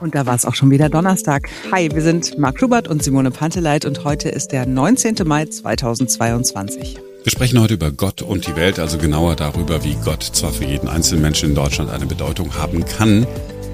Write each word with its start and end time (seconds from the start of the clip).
Und 0.00 0.14
da 0.14 0.26
war 0.26 0.34
es 0.34 0.44
auch 0.44 0.54
schon 0.54 0.70
wieder 0.70 0.88
Donnerstag. 0.88 1.48
Hi, 1.72 1.88
wir 1.92 2.02
sind 2.02 2.38
Marc 2.38 2.60
Schubert 2.60 2.88
und 2.88 3.02
Simone 3.02 3.30
Panteleit 3.30 3.84
und 3.84 4.04
heute 4.04 4.28
ist 4.28 4.52
der 4.52 4.66
19. 4.66 5.16
Mai 5.24 5.46
2022. 5.46 6.98
Wir 7.24 7.32
sprechen 7.32 7.60
heute 7.60 7.74
über 7.74 7.90
Gott 7.90 8.22
und 8.22 8.46
die 8.46 8.56
Welt, 8.56 8.78
also 8.78 8.96
genauer 8.96 9.36
darüber, 9.36 9.84
wie 9.84 9.96
Gott 10.04 10.22
zwar 10.22 10.52
für 10.52 10.64
jeden 10.64 10.88
einzelnen 10.88 11.22
Menschen 11.22 11.50
in 11.50 11.54
Deutschland 11.54 11.90
eine 11.90 12.06
Bedeutung 12.06 12.54
haben 12.54 12.84
kann, 12.84 13.26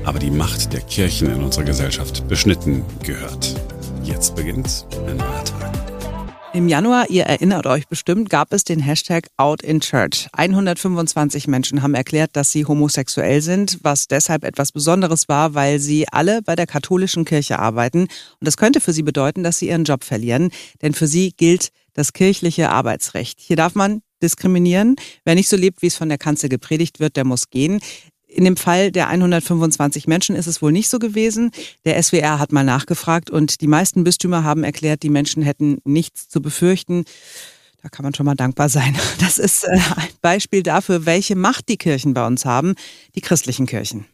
aber 0.04 0.18
die 0.18 0.30
Macht 0.30 0.72
der 0.72 0.80
Kirchen 0.80 1.30
in 1.30 1.42
unserer 1.42 1.64
Gesellschaft 1.64 2.26
beschnitten 2.26 2.84
gehört. 3.02 3.54
Jetzt 4.02 4.34
beginnt 4.34 4.86
ein 5.06 5.18
neuer 5.18 5.44
Tag. 5.44 5.93
Im 6.54 6.68
Januar, 6.68 7.10
ihr 7.10 7.24
erinnert 7.24 7.66
euch 7.66 7.88
bestimmt, 7.88 8.30
gab 8.30 8.52
es 8.52 8.62
den 8.62 8.78
Hashtag 8.78 9.26
Out 9.36 9.60
in 9.60 9.80
Church. 9.80 10.28
125 10.34 11.48
Menschen 11.48 11.82
haben 11.82 11.94
erklärt, 11.94 12.30
dass 12.34 12.52
sie 12.52 12.64
homosexuell 12.64 13.42
sind, 13.42 13.80
was 13.82 14.06
deshalb 14.06 14.44
etwas 14.44 14.70
Besonderes 14.70 15.28
war, 15.28 15.54
weil 15.54 15.80
sie 15.80 16.06
alle 16.12 16.42
bei 16.42 16.54
der 16.54 16.68
katholischen 16.68 17.24
Kirche 17.24 17.58
arbeiten. 17.58 18.02
Und 18.02 18.10
das 18.38 18.56
könnte 18.56 18.80
für 18.80 18.92
sie 18.92 19.02
bedeuten, 19.02 19.42
dass 19.42 19.58
sie 19.58 19.66
ihren 19.66 19.82
Job 19.82 20.04
verlieren, 20.04 20.52
denn 20.80 20.94
für 20.94 21.08
sie 21.08 21.32
gilt 21.36 21.70
das 21.92 22.12
kirchliche 22.12 22.70
Arbeitsrecht. 22.70 23.40
Hier 23.40 23.56
darf 23.56 23.74
man 23.74 24.02
diskriminieren. 24.22 24.94
Wer 25.24 25.34
nicht 25.34 25.48
so 25.48 25.56
lebt, 25.56 25.82
wie 25.82 25.88
es 25.88 25.96
von 25.96 26.08
der 26.08 26.18
Kanzel 26.18 26.48
gepredigt 26.48 27.00
wird, 27.00 27.16
der 27.16 27.24
muss 27.24 27.50
gehen. 27.50 27.80
In 28.34 28.44
dem 28.44 28.56
Fall 28.56 28.90
der 28.90 29.06
125 29.08 30.08
Menschen 30.08 30.34
ist 30.34 30.48
es 30.48 30.60
wohl 30.60 30.72
nicht 30.72 30.88
so 30.88 30.98
gewesen. 30.98 31.52
Der 31.84 32.02
SWR 32.02 32.40
hat 32.40 32.50
mal 32.50 32.64
nachgefragt 32.64 33.30
und 33.30 33.60
die 33.60 33.68
meisten 33.68 34.02
Bistümer 34.02 34.42
haben 34.42 34.64
erklärt, 34.64 35.04
die 35.04 35.08
Menschen 35.08 35.44
hätten 35.44 35.78
nichts 35.84 36.28
zu 36.28 36.42
befürchten. 36.42 37.04
Da 37.80 37.88
kann 37.90 38.02
man 38.02 38.12
schon 38.12 38.26
mal 38.26 38.34
dankbar 38.34 38.68
sein. 38.68 38.96
Das 39.20 39.38
ist 39.38 39.62
äh, 39.62 39.78
ein 39.96 40.08
Beispiel 40.20 40.64
dafür, 40.64 41.06
welche 41.06 41.36
Macht 41.36 41.68
die 41.68 41.76
Kirchen 41.76 42.12
bei 42.12 42.26
uns 42.26 42.44
haben, 42.44 42.74
die 43.14 43.20
christlichen 43.20 43.66
Kirchen. 43.66 44.04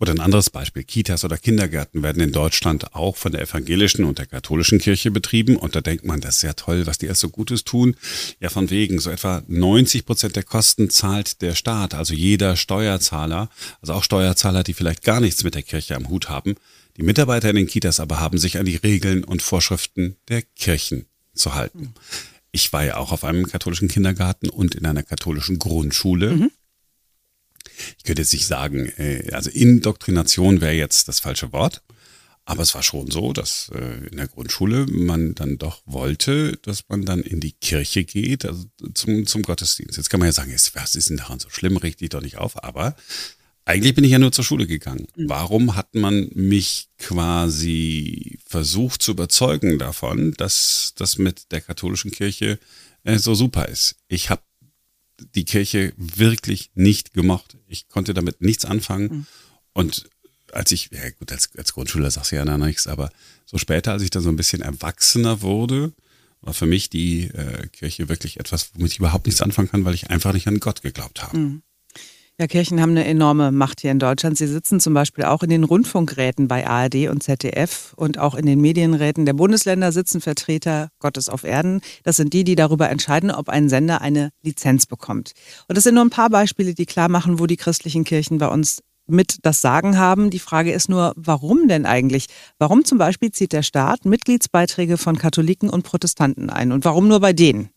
Oder 0.00 0.12
ein 0.12 0.20
anderes 0.20 0.50
Beispiel, 0.50 0.84
Kitas 0.84 1.24
oder 1.24 1.36
Kindergärten 1.36 2.02
werden 2.02 2.22
in 2.22 2.32
Deutschland 2.32 2.94
auch 2.94 3.16
von 3.16 3.32
der 3.32 3.42
evangelischen 3.42 4.04
und 4.04 4.18
der 4.18 4.26
katholischen 4.26 4.78
Kirche 4.78 5.10
betrieben. 5.10 5.56
Und 5.56 5.76
da 5.76 5.80
denkt 5.80 6.04
man, 6.04 6.20
das 6.20 6.36
ist 6.36 6.42
ja 6.42 6.52
toll, 6.52 6.86
was 6.86 6.98
die 6.98 7.08
alles 7.08 7.20
so 7.20 7.28
Gutes 7.28 7.64
tun. 7.64 7.96
Ja, 8.40 8.50
von 8.50 8.70
wegen, 8.70 8.98
so 8.98 9.10
etwa 9.10 9.42
90 9.46 10.06
Prozent 10.06 10.36
der 10.36 10.42
Kosten 10.42 10.90
zahlt 10.90 11.42
der 11.42 11.54
Staat, 11.54 11.94
also 11.94 12.14
jeder 12.14 12.56
Steuerzahler, 12.56 13.48
also 13.80 13.94
auch 13.94 14.02
Steuerzahler, 14.02 14.62
die 14.62 14.74
vielleicht 14.74 15.02
gar 15.02 15.20
nichts 15.20 15.44
mit 15.44 15.54
der 15.54 15.62
Kirche 15.62 15.96
am 15.96 16.08
Hut 16.08 16.28
haben. 16.28 16.54
Die 16.96 17.02
Mitarbeiter 17.02 17.50
in 17.50 17.56
den 17.56 17.66
Kitas 17.66 18.00
aber 18.00 18.20
haben 18.20 18.38
sich 18.38 18.58
an 18.58 18.66
die 18.66 18.76
Regeln 18.76 19.24
und 19.24 19.42
Vorschriften 19.42 20.16
der 20.28 20.42
Kirchen 20.42 21.06
zu 21.34 21.54
halten. 21.54 21.94
Ich 22.52 22.72
war 22.72 22.84
ja 22.84 22.98
auch 22.98 23.10
auf 23.10 23.24
einem 23.24 23.46
katholischen 23.48 23.88
Kindergarten 23.88 24.48
und 24.48 24.76
in 24.76 24.86
einer 24.86 25.02
katholischen 25.02 25.58
Grundschule. 25.58 26.30
Mhm 26.32 26.50
ich 27.98 28.04
könnte 28.04 28.22
jetzt 28.22 28.32
nicht 28.32 28.46
sagen, 28.46 28.86
äh, 28.96 29.30
also 29.32 29.50
Indoktrination 29.50 30.60
wäre 30.60 30.74
jetzt 30.74 31.08
das 31.08 31.20
falsche 31.20 31.52
Wort. 31.52 31.82
Aber 32.46 32.62
es 32.62 32.74
war 32.74 32.82
schon 32.82 33.10
so, 33.10 33.32
dass 33.32 33.70
äh, 33.74 34.06
in 34.08 34.18
der 34.18 34.28
Grundschule 34.28 34.84
man 34.86 35.34
dann 35.34 35.56
doch 35.56 35.80
wollte, 35.86 36.58
dass 36.58 36.84
man 36.88 37.06
dann 37.06 37.20
in 37.20 37.40
die 37.40 37.52
Kirche 37.52 38.04
geht, 38.04 38.44
also 38.44 38.66
zum, 38.92 39.26
zum 39.26 39.42
Gottesdienst. 39.42 39.96
Jetzt 39.96 40.10
kann 40.10 40.20
man 40.20 40.28
ja 40.28 40.32
sagen, 40.32 40.54
was 40.74 40.94
ist 40.94 41.08
denn 41.08 41.16
daran 41.16 41.40
so 41.40 41.48
schlimm, 41.48 41.78
richtig 41.78 42.10
doch 42.10 42.20
nicht 42.20 42.36
auf. 42.36 42.62
Aber 42.62 42.96
eigentlich 43.64 43.94
bin 43.94 44.04
ich 44.04 44.10
ja 44.10 44.18
nur 44.18 44.32
zur 44.32 44.44
Schule 44.44 44.66
gegangen. 44.66 45.06
Mhm. 45.16 45.28
Warum 45.28 45.74
hat 45.74 45.94
man 45.94 46.28
mich 46.34 46.90
quasi 46.98 48.38
versucht 48.46 49.00
zu 49.00 49.12
überzeugen 49.12 49.78
davon, 49.78 50.34
dass 50.34 50.92
das 50.96 51.16
mit 51.16 51.50
der 51.50 51.62
katholischen 51.62 52.10
Kirche 52.10 52.58
äh, 53.04 53.18
so 53.18 53.34
super 53.34 53.68
ist? 53.68 53.96
Ich 54.08 54.28
habe 54.28 54.42
die 55.34 55.44
Kirche 55.44 55.92
wirklich 55.96 56.70
nicht 56.74 57.12
gemocht. 57.12 57.56
Ich 57.68 57.88
konnte 57.88 58.14
damit 58.14 58.40
nichts 58.40 58.64
anfangen. 58.64 59.08
Mhm. 59.08 59.26
Und 59.72 60.08
als 60.52 60.70
ich, 60.72 60.90
ja 60.92 61.10
gut, 61.18 61.32
als, 61.32 61.50
als 61.56 61.72
Grundschüler 61.72 62.10
sagst 62.10 62.32
du 62.32 62.36
ja 62.36 62.44
noch 62.44 62.58
nichts, 62.58 62.86
aber 62.86 63.10
so 63.44 63.58
später, 63.58 63.92
als 63.92 64.02
ich 64.02 64.10
dann 64.10 64.22
so 64.22 64.28
ein 64.28 64.36
bisschen 64.36 64.62
erwachsener 64.62 65.42
wurde, 65.42 65.92
war 66.40 66.54
für 66.54 66.66
mich 66.66 66.90
die 66.90 67.24
äh, 67.24 67.66
Kirche 67.68 68.08
wirklich 68.08 68.38
etwas, 68.38 68.70
womit 68.74 68.92
ich 68.92 68.98
überhaupt 68.98 69.26
nichts 69.26 69.40
anfangen 69.40 69.70
kann, 69.70 69.84
weil 69.84 69.94
ich 69.94 70.10
einfach 70.10 70.32
nicht 70.32 70.46
an 70.46 70.60
Gott 70.60 70.82
geglaubt 70.82 71.22
habe. 71.22 71.38
Mhm. 71.38 71.62
Ja, 72.40 72.48
Kirchen 72.48 72.80
haben 72.80 72.90
eine 72.90 73.04
enorme 73.04 73.52
Macht 73.52 73.80
hier 73.80 73.92
in 73.92 74.00
Deutschland. 74.00 74.36
Sie 74.36 74.48
sitzen 74.48 74.80
zum 74.80 74.92
Beispiel 74.92 75.22
auch 75.22 75.44
in 75.44 75.50
den 75.50 75.62
Rundfunkräten 75.62 76.48
bei 76.48 76.66
ARD 76.66 77.06
und 77.08 77.22
ZDF 77.22 77.94
und 77.94 78.18
auch 78.18 78.34
in 78.34 78.44
den 78.44 78.60
Medienräten 78.60 79.24
der 79.24 79.34
Bundesländer 79.34 79.92
sitzen 79.92 80.20
Vertreter 80.20 80.88
Gottes 80.98 81.28
auf 81.28 81.44
Erden. 81.44 81.80
Das 82.02 82.16
sind 82.16 82.32
die, 82.32 82.42
die 82.42 82.56
darüber 82.56 82.90
entscheiden, 82.90 83.30
ob 83.30 83.48
ein 83.48 83.68
Sender 83.68 84.00
eine 84.00 84.30
Lizenz 84.42 84.86
bekommt. 84.86 85.30
Und 85.68 85.76
das 85.76 85.84
sind 85.84 85.94
nur 85.94 86.04
ein 86.04 86.10
paar 86.10 86.28
Beispiele, 86.28 86.74
die 86.74 86.86
klar 86.86 87.08
machen, 87.08 87.38
wo 87.38 87.46
die 87.46 87.56
christlichen 87.56 88.02
Kirchen 88.02 88.38
bei 88.38 88.48
uns 88.48 88.82
mit 89.06 89.38
das 89.42 89.60
Sagen 89.60 89.96
haben. 89.96 90.30
Die 90.30 90.40
Frage 90.40 90.72
ist 90.72 90.88
nur, 90.88 91.12
warum 91.14 91.68
denn 91.68 91.86
eigentlich? 91.86 92.26
Warum 92.58 92.84
zum 92.84 92.98
Beispiel 92.98 93.30
zieht 93.30 93.52
der 93.52 93.62
Staat 93.62 94.06
Mitgliedsbeiträge 94.06 94.98
von 94.98 95.18
Katholiken 95.18 95.70
und 95.70 95.84
Protestanten 95.84 96.50
ein? 96.50 96.72
Und 96.72 96.84
warum 96.84 97.06
nur 97.06 97.20
bei 97.20 97.32
denen? 97.32 97.68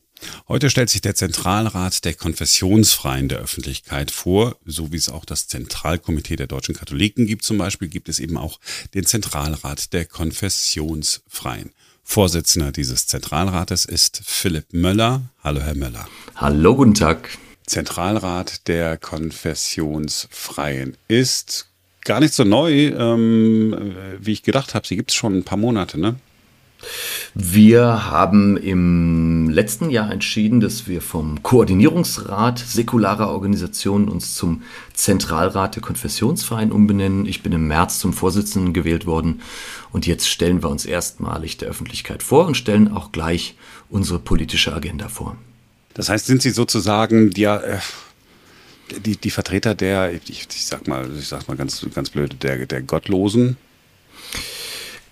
Heute 0.48 0.70
stellt 0.70 0.90
sich 0.90 1.02
der 1.02 1.16
Zentralrat 1.16 2.06
der 2.06 2.14
Konfessionsfreien 2.14 3.30
der 3.30 3.40
Öffentlichkeit 3.40 4.12
vor, 4.12 4.56
so 4.66 4.92
wie 4.92 4.98
es 4.98 5.10
auch 5.10 5.26
das 5.26 5.48
Zentralkomitee 5.48 6.36
der 6.36 6.48
deutschen 6.48 6.76
Katholiken 6.76 7.26
gibt 7.26 7.44
zum 7.44 7.58
Beispiel, 7.58 7.88
gibt 7.88 8.10
es 8.10 8.20
eben 8.20 8.38
auch 8.38 8.60
den 8.94 9.06
Zentralrat 9.06 9.94
der 9.94 10.06
Konfessionsfreien. 10.06 11.72
Vorsitzender 12.04 12.72
dieses 12.72 13.08
Zentralrates 13.08 13.84
ist 13.86 14.22
Philipp 14.24 14.72
Möller. 14.72 15.24
Hallo, 15.44 15.60
Herr 15.60 15.76
Möller. 15.76 16.08
Hallo, 16.36 16.76
guten 16.76 16.94
Tag. 16.94 17.38
Zentralrat 17.66 18.68
der 18.70 18.98
Konfessionsfreien 18.98 20.96
ist 21.10 21.68
gar 22.06 22.22
nicht 22.22 22.34
so 22.34 22.46
neu, 22.46 22.88
ähm, 22.88 23.96
wie 24.20 24.32
ich 24.32 24.44
gedacht 24.44 24.74
habe. 24.74 24.88
Sie 24.88 24.96
gibt 24.96 25.12
es 25.12 25.18
schon 25.18 25.36
ein 25.40 25.44
paar 25.44 25.58
Monate, 25.58 26.00
ne? 26.00 26.16
Wir 27.34 28.10
haben 28.10 28.58
im 28.58 29.50
letzten 29.50 29.90
Jahr 29.90 30.12
entschieden, 30.12 30.60
dass 30.60 30.88
wir 30.88 31.02
vom 31.02 31.44
Koordinierungsrat 31.44 32.60
säkularer 32.60 33.30
Organisationen 33.30 34.08
uns 34.08 34.36
zum 34.36 34.64
Zentralrat 34.94 35.76
der 35.76 35.84
Konfessionsverein 35.84 36.72
umbenennen. 36.72 37.26
Ich 37.26 37.44
bin 37.44 37.52
im 37.52 37.68
März 37.68 38.00
zum 38.00 38.14
Vorsitzenden 38.14 38.74
gewählt 38.74 39.06
worden 39.06 39.42
und 39.92 40.08
jetzt 40.08 40.30
stellen 40.30 40.64
wir 40.64 40.70
uns 40.70 40.86
erstmalig 40.86 41.58
der 41.58 41.70
Öffentlichkeit 41.70 42.24
vor 42.24 42.48
und 42.48 42.56
stellen 42.56 42.92
auch 42.92 43.12
gleich 43.12 43.56
unsere 43.90 44.20
politische 44.20 44.74
Agenda 44.74 45.08
vor. 45.08 45.38
Das 45.94 46.10
heißt, 46.10 46.28
sind 46.28 46.42
Sie 46.42 46.52
sozusagen 46.52 47.32
die, 47.32 47.46
äh, 47.46 47.80
die, 49.04 49.18
die 49.18 49.32
Vertreter 49.32 49.76
der, 49.76 50.14
ich, 50.14 50.30
ich, 50.30 50.66
sag 50.66 50.88
mal, 50.88 51.10
ich 51.18 51.28
sag 51.28 51.48
mal 51.48 51.58
ganz, 51.58 51.86
ganz 51.94 52.10
blöd, 52.10 52.44
der, 52.44 52.66
der 52.66 52.82
Gottlosen? 52.82 53.58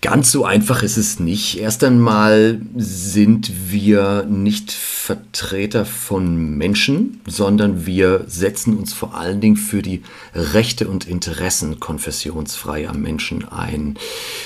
Ganz 0.06 0.30
so 0.30 0.44
einfach 0.44 0.84
ist 0.84 0.98
es 0.98 1.18
nicht. 1.18 1.58
Erst 1.58 1.82
einmal 1.82 2.60
sind 2.76 3.50
wir 3.72 4.22
nicht 4.22 4.70
Vertreter 4.70 5.84
von 5.84 6.56
Menschen, 6.56 7.20
sondern 7.26 7.86
wir 7.86 8.22
setzen 8.28 8.76
uns 8.76 8.92
vor 8.92 9.16
allen 9.16 9.40
Dingen 9.40 9.56
für 9.56 9.82
die 9.82 10.04
Rechte 10.32 10.86
und 10.86 11.08
Interessen 11.08 11.80
konfessionsfreier 11.80 12.94
Menschen 12.94 13.48
ein. 13.48 13.98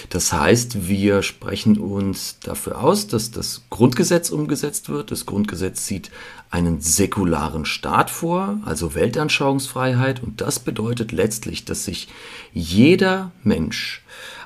Das 0.09 0.33
heißt, 0.33 0.89
wir 0.89 1.23
sprechen 1.23 1.77
uns 1.77 2.39
dafür 2.43 2.83
aus, 2.83 3.07
dass 3.07 3.31
das 3.31 3.65
Grundgesetz 3.69 4.31
umgesetzt 4.31 4.89
wird. 4.89 5.11
Das 5.11 5.27
Grundgesetz 5.27 5.87
sieht 5.87 6.11
einen 6.51 6.81
säkularen 6.81 7.67
Staat 7.67 8.09
vor, 8.09 8.59
also 8.65 8.95
Weltanschauungsfreiheit. 8.95 10.23
Und 10.23 10.41
das 10.41 10.59
bedeutet 10.59 11.13
letztlich, 11.13 11.67
dass 11.67 11.85
sich 11.85 12.09
jeder 12.55 13.31
Mensch 13.45 14.03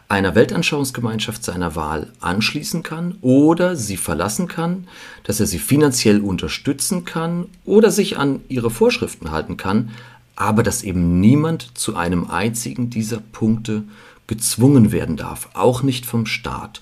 einer 0.09 0.35
Weltanschauungsgemeinschaft 0.35 1.45
seiner 1.45 1.77
Wahl 1.77 2.13
anschließen 2.21 2.83
kann 2.83 3.17
oder 3.21 3.77
sie 3.77 3.97
verlassen 3.97 4.49
kann, 4.49 4.87
dass 5.25 5.41
er 5.41 5.47
sie 5.47 5.59
finanziell 5.59 6.21
unterstützen 6.21 7.05
kann 7.05 7.47
oder 7.65 7.91
sich 7.91 8.19
an 8.19 8.41
ihre 8.49 8.71
Vorschriften 8.71 9.31
halten 9.31 9.57
kann, 9.57 9.91
aber 10.37 10.63
dass 10.63 10.83
eben 10.83 11.21
niemand 11.21 11.77
zu 11.79 11.97
einem 11.97 12.31
einzigen 12.31 12.91
dieser 12.91 13.21
Punkte 13.21 13.85
gezwungen 14.27 14.93
werden 14.93 15.17
darf, 15.17 15.49
auch 15.55 15.83
nicht 15.83 16.07
vom 16.07 16.27
Staat. 16.27 16.81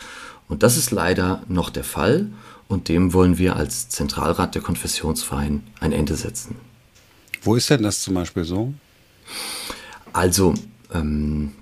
Und 0.48 0.62
das 0.62 0.76
ist 0.76 0.90
leider 0.90 1.42
noch 1.48 1.70
der 1.70 1.84
Fall 1.84 2.28
und 2.68 2.88
dem 2.88 3.12
wollen 3.12 3.38
wir 3.38 3.56
als 3.56 3.88
Zentralrat 3.88 4.54
der 4.54 4.62
Konfessionsverein 4.62 5.62
ein 5.80 5.92
Ende 5.92 6.16
setzen. 6.16 6.56
Wo 7.42 7.56
ist 7.56 7.70
denn 7.70 7.82
das 7.82 8.02
zum 8.02 8.14
Beispiel 8.14 8.44
so? 8.44 8.72
Also 10.12 10.54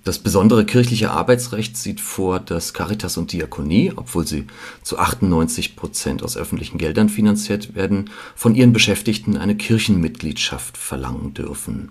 das 0.04 0.18
besondere 0.18 0.64
kirchliche 0.64 1.10
Arbeitsrecht 1.10 1.76
sieht 1.76 2.00
vor, 2.00 2.40
dass 2.40 2.74
Caritas 2.74 3.16
und 3.16 3.32
Diakonie, 3.32 3.92
obwohl 3.94 4.26
sie 4.26 4.46
zu 4.82 4.98
98 4.98 5.76
Prozent 5.76 6.22
aus 6.22 6.36
öffentlichen 6.36 6.78
Geldern 6.78 7.08
finanziert 7.08 7.74
werden, 7.74 8.10
von 8.34 8.54
ihren 8.54 8.72
Beschäftigten 8.72 9.36
eine 9.36 9.56
Kirchenmitgliedschaft 9.56 10.76
verlangen 10.76 11.32
dürfen. 11.34 11.90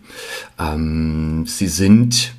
Ähm, 0.58 1.46
sie 1.46 1.68
sind 1.68 2.34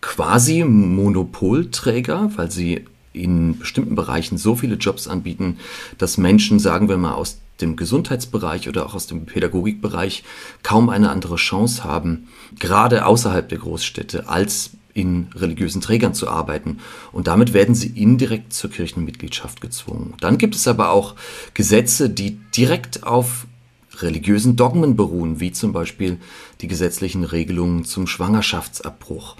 quasi 0.00 0.64
Monopolträger, 0.64 2.30
weil 2.36 2.50
sie 2.50 2.84
in 3.12 3.58
bestimmten 3.58 3.94
Bereichen 3.94 4.38
so 4.38 4.56
viele 4.56 4.76
Jobs 4.76 5.08
anbieten, 5.08 5.58
dass 5.98 6.18
Menschen, 6.18 6.58
sagen 6.58 6.88
wir 6.88 6.96
mal, 6.96 7.14
aus 7.14 7.38
dem 7.60 7.76
Gesundheitsbereich 7.76 8.68
oder 8.68 8.86
auch 8.86 8.94
aus 8.94 9.06
dem 9.06 9.26
Pädagogikbereich 9.26 10.24
kaum 10.62 10.88
eine 10.88 11.10
andere 11.10 11.36
Chance 11.36 11.84
haben, 11.84 12.28
gerade 12.58 13.06
außerhalb 13.06 13.48
der 13.48 13.58
Großstädte, 13.58 14.28
als 14.28 14.70
in 14.94 15.28
religiösen 15.34 15.82
Trägern 15.82 16.14
zu 16.14 16.28
arbeiten. 16.28 16.78
Und 17.12 17.26
damit 17.26 17.52
werden 17.52 17.74
sie 17.74 17.88
indirekt 17.88 18.54
zur 18.54 18.70
Kirchenmitgliedschaft 18.70 19.60
gezwungen. 19.60 20.14
Dann 20.20 20.38
gibt 20.38 20.54
es 20.54 20.66
aber 20.66 20.90
auch 20.90 21.14
Gesetze, 21.52 22.08
die 22.08 22.38
direkt 22.56 23.02
auf 23.02 23.46
religiösen 24.00 24.56
Dogmen 24.56 24.96
beruhen, 24.96 25.40
wie 25.40 25.52
zum 25.52 25.72
Beispiel 25.72 26.18
die 26.60 26.68
gesetzlichen 26.68 27.24
Regelungen 27.24 27.84
zum 27.84 28.06
Schwangerschaftsabbruch. 28.06 29.36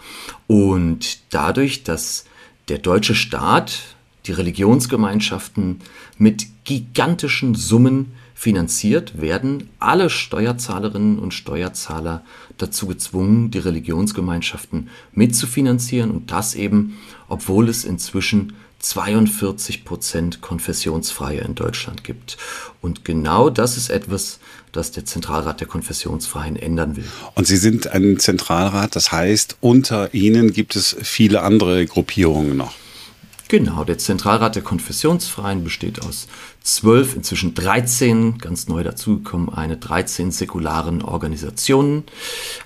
Und 0.46 1.18
dadurch, 1.30 1.84
dass 1.84 2.24
der 2.68 2.78
deutsche 2.78 3.14
Staat 3.14 3.80
die 4.26 4.32
Religionsgemeinschaften 4.32 5.80
mit 6.18 6.46
gigantischen 6.66 7.54
Summen 7.54 8.12
finanziert, 8.34 9.18
werden 9.18 9.70
alle 9.78 10.10
Steuerzahlerinnen 10.10 11.18
und 11.18 11.32
Steuerzahler 11.32 12.22
dazu 12.58 12.86
gezwungen, 12.86 13.50
die 13.50 13.58
Religionsgemeinschaften 13.58 14.90
mitzufinanzieren 15.12 16.10
und 16.10 16.30
das 16.30 16.54
eben, 16.54 16.98
obwohl 17.28 17.70
es 17.70 17.84
inzwischen 17.84 18.52
42 18.80 19.84
Prozent 19.84 20.42
Konfessionsfreie 20.42 21.40
in 21.40 21.54
Deutschland 21.54 22.04
gibt. 22.04 22.36
Und 22.82 23.06
genau 23.06 23.48
das 23.48 23.78
ist 23.78 23.88
etwas, 23.88 24.38
das 24.72 24.92
der 24.92 25.06
Zentralrat 25.06 25.60
der 25.60 25.66
Konfessionsfreien 25.66 26.56
ändern 26.56 26.96
will. 26.96 27.06
Und 27.34 27.46
Sie 27.46 27.56
sind 27.56 27.86
ein 27.88 28.18
Zentralrat, 28.18 28.94
das 28.94 29.12
heißt, 29.12 29.56
unter 29.60 30.12
Ihnen 30.12 30.52
gibt 30.52 30.76
es 30.76 30.94
viele 31.00 31.42
andere 31.42 31.86
Gruppierungen 31.86 32.56
noch. 32.56 32.74
Genau, 33.48 33.84
der 33.84 33.96
Zentralrat 33.96 34.56
der 34.56 34.64
Konfessionsfreien 34.64 35.62
besteht 35.62 36.02
aus 36.02 36.26
zwölf, 36.62 37.14
inzwischen 37.14 37.54
13, 37.54 38.38
ganz 38.38 38.66
neu 38.66 38.82
dazugekommen, 38.82 39.48
eine 39.48 39.76
13 39.76 40.32
säkularen 40.32 41.00
Organisationen 41.00 42.02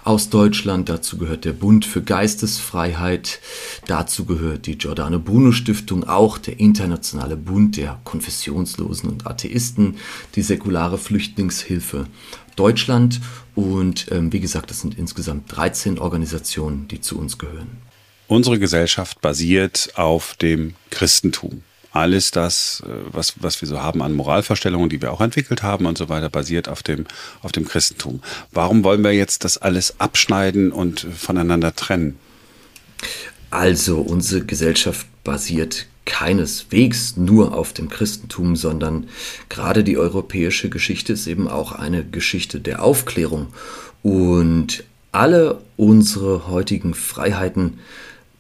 aus 0.04 0.30
Deutschland. 0.30 0.88
Dazu 0.88 1.18
gehört 1.18 1.44
der 1.44 1.52
Bund 1.52 1.84
für 1.84 2.00
Geistesfreiheit, 2.00 3.40
dazu 3.88 4.24
gehört 4.24 4.64
die 4.64 4.78
Giordano 4.78 5.18
Bruno 5.18 5.52
Stiftung, 5.52 6.04
auch 6.04 6.38
der 6.38 6.58
Internationale 6.58 7.36
Bund 7.36 7.76
der 7.76 8.00
Konfessionslosen 8.04 9.10
und 9.10 9.26
Atheisten, 9.26 9.96
die 10.34 10.42
säkulare 10.42 10.96
Flüchtlingshilfe 10.96 12.06
Deutschland 12.56 13.20
und 13.54 14.06
ähm, 14.10 14.32
wie 14.32 14.40
gesagt, 14.40 14.70
das 14.70 14.80
sind 14.80 14.96
insgesamt 14.96 15.54
13 15.54 15.98
Organisationen, 15.98 16.88
die 16.88 17.02
zu 17.02 17.18
uns 17.18 17.36
gehören. 17.36 17.89
Unsere 18.30 18.60
Gesellschaft 18.60 19.20
basiert 19.20 19.90
auf 19.96 20.36
dem 20.36 20.74
Christentum. 20.90 21.64
Alles 21.90 22.30
das, 22.30 22.80
äh, 22.86 22.92
was, 23.10 23.34
was 23.42 23.60
wir 23.60 23.66
so 23.66 23.82
haben 23.82 24.02
an 24.02 24.14
Moralvorstellungen, 24.14 24.88
die 24.88 25.02
wir 25.02 25.12
auch 25.12 25.20
entwickelt 25.20 25.64
haben 25.64 25.84
und 25.84 25.98
so 25.98 26.08
weiter, 26.08 26.30
basiert 26.30 26.68
auf 26.68 26.84
dem, 26.84 27.06
auf 27.42 27.50
dem 27.50 27.66
Christentum. 27.66 28.22
Warum 28.52 28.84
wollen 28.84 29.02
wir 29.02 29.10
jetzt 29.10 29.42
das 29.42 29.58
alles 29.58 29.98
abschneiden 29.98 30.70
und 30.70 31.00
voneinander 31.00 31.74
trennen? 31.74 32.20
Also 33.50 34.00
unsere 34.00 34.44
Gesellschaft 34.44 35.08
basiert 35.24 35.86
keineswegs 36.04 37.16
nur 37.16 37.52
auf 37.52 37.72
dem 37.72 37.88
Christentum, 37.88 38.54
sondern 38.54 39.08
gerade 39.48 39.82
die 39.82 39.98
europäische 39.98 40.70
Geschichte 40.70 41.14
ist 41.14 41.26
eben 41.26 41.48
auch 41.48 41.72
eine 41.72 42.04
Geschichte 42.04 42.60
der 42.60 42.84
Aufklärung. 42.84 43.48
Und 44.04 44.84
alle 45.10 45.60
unsere 45.76 46.46
heutigen 46.46 46.94
Freiheiten 46.94 47.80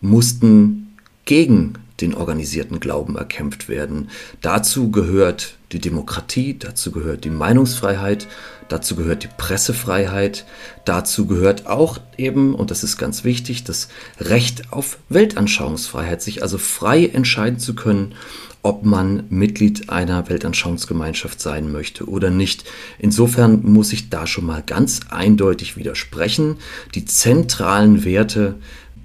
mussten 0.00 0.96
gegen 1.24 1.74
den 2.00 2.14
organisierten 2.14 2.80
Glauben 2.80 3.16
erkämpft 3.16 3.68
werden. 3.68 4.08
Dazu 4.40 4.90
gehört 4.90 5.56
die 5.72 5.80
Demokratie, 5.80 6.58
dazu 6.58 6.90
gehört 6.90 7.24
die 7.24 7.30
Meinungsfreiheit, 7.30 8.26
dazu 8.68 8.96
gehört 8.96 9.22
die 9.22 9.28
Pressefreiheit, 9.36 10.46
dazu 10.84 11.26
gehört 11.26 11.66
auch 11.66 11.98
eben, 12.16 12.54
und 12.54 12.70
das 12.70 12.82
ist 12.82 12.96
ganz 12.96 13.24
wichtig, 13.24 13.64
das 13.64 13.88
Recht 14.18 14.72
auf 14.72 14.98
Weltanschauungsfreiheit, 15.08 16.22
sich 16.22 16.42
also 16.42 16.58
frei 16.58 17.06
entscheiden 17.06 17.58
zu 17.58 17.74
können, 17.74 18.14
ob 18.62 18.84
man 18.84 19.24
Mitglied 19.30 19.88
einer 19.88 20.28
Weltanschauungsgemeinschaft 20.28 21.40
sein 21.40 21.72
möchte 21.72 22.06
oder 22.06 22.30
nicht. 22.30 22.64
Insofern 22.98 23.62
muss 23.62 23.92
ich 23.92 24.10
da 24.10 24.26
schon 24.26 24.44
mal 24.44 24.62
ganz 24.62 25.00
eindeutig 25.08 25.76
widersprechen. 25.76 26.56
Die 26.94 27.06
zentralen 27.06 28.04
Werte 28.04 28.56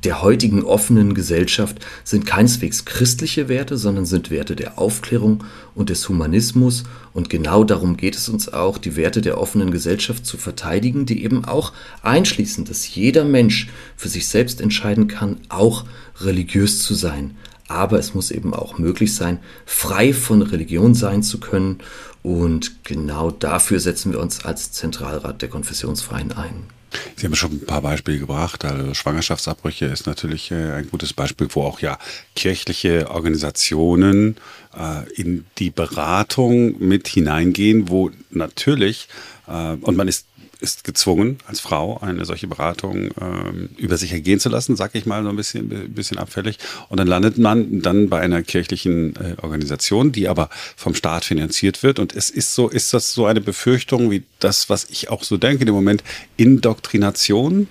der 0.06 0.22
heutigen 0.22 0.64
offenen 0.64 1.16
Gesellschaft 1.16 1.84
sind 2.04 2.28
keineswegs 2.28 2.86
christliche 2.86 3.50
Werte, 3.50 3.76
sondern 3.78 4.06
sind 4.06 4.30
Werte 4.30 4.56
der 4.56 4.78
Aufklärung 4.78 5.44
und 5.74 5.90
des 5.90 6.08
Humanismus. 6.08 6.84
Und 7.12 7.30
genau 7.30 7.64
darum 7.64 7.98
geht 7.98 8.16
es 8.16 8.30
uns 8.30 8.54
auch, 8.54 8.78
die 8.78 8.96
Werte 8.96 9.22
der 9.22 9.40
offenen 9.40 9.72
Gesellschaft 9.72 10.26
zu 10.26 10.38
verteidigen, 10.38 11.08
die 11.08 11.24
eben 11.24 11.44
auch 11.44 11.74
einschließen, 12.04 12.66
dass 12.66 12.94
jeder 12.94 13.26
Mensch 13.26 13.68
für 13.98 14.10
sich 14.10 14.28
selbst 14.28 14.62
entscheiden 14.62 15.08
kann, 15.08 15.38
auch 15.50 15.86
religiös 16.22 16.84
zu 16.84 16.94
sein. 16.94 17.36
Aber 17.68 17.98
es 17.98 18.14
muss 18.14 18.30
eben 18.30 18.54
auch 18.54 18.78
möglich 18.78 19.16
sein, 19.16 19.40
frei 19.66 20.14
von 20.14 20.44
Religion 20.44 20.94
sein 20.94 21.24
zu 21.24 21.40
können. 21.40 21.80
Und 22.22 22.84
genau 22.84 23.32
dafür 23.32 23.80
setzen 23.80 24.12
wir 24.12 24.20
uns 24.20 24.46
als 24.46 24.72
Zentralrat 24.72 25.42
der 25.42 25.50
Konfessionsfreien 25.50 26.32
ein. 26.32 26.76
Sie 27.16 27.26
haben 27.26 27.36
schon 27.36 27.52
ein 27.52 27.66
paar 27.66 27.82
Beispiele 27.82 28.20
gebracht. 28.20 28.66
Also 28.66 28.94
Schwangerschaftsabbrüche 28.94 29.86
ist 29.86 30.08
natürlich 30.08 30.52
äh, 30.52 30.74
ein 30.74 30.90
gutes 30.90 31.14
Beispiel, 31.14 31.48
wo 31.52 31.64
auch 31.64 31.80
ja 31.80 31.98
kirchliche 32.36 33.10
Organisationen 33.10 34.38
äh, 34.78 35.10
in 35.14 35.46
die 35.58 35.70
Beratung 35.70 36.80
mit 36.80 37.08
hineingehen, 37.08 37.90
wo 37.90 38.12
natürlich, 38.32 39.08
äh, 39.48 39.76
und 39.82 39.96
man 39.96 40.08
ist 40.08 40.26
ist 40.66 40.84
gezwungen, 40.84 41.38
als 41.46 41.60
Frau 41.60 42.00
eine 42.02 42.26
solche 42.26 42.48
Beratung 42.48 43.12
ähm, 43.22 43.70
über 43.78 43.98
sich 43.98 44.12
ergehen 44.12 44.40
zu 44.40 44.50
lassen, 44.50 44.76
sag 44.76 44.96
ich 44.96 45.06
mal 45.06 45.24
so 45.24 45.30
ein 45.30 45.36
bisschen, 45.36 45.94
bisschen 45.94 46.18
abfällig. 46.18 46.58
Und 46.90 47.00
dann 47.00 47.08
landet 47.08 47.38
man 47.38 47.82
dann 47.82 48.10
bei 48.10 48.20
einer 48.20 48.42
kirchlichen 48.42 49.16
äh, 49.16 49.36
Organisation, 49.42 50.12
die 50.12 50.28
aber 50.28 50.50
vom 50.76 50.96
Staat 50.96 51.24
finanziert 51.24 51.84
wird. 51.84 52.00
Und 52.00 52.16
es 52.16 52.32
ist 52.32 52.56
so, 52.56 52.68
ist 52.68 52.94
das 52.94 53.14
so 53.14 53.28
eine 53.28 53.42
Befürchtung 53.42 54.10
wie 54.10 54.24
das, 54.40 54.68
was 54.68 54.88
ich 54.90 55.10
auch 55.10 55.24
so 55.24 55.38
denke 55.38 55.66
im 55.66 55.74
Moment, 55.74 56.04
Indoktrination? 56.36 57.68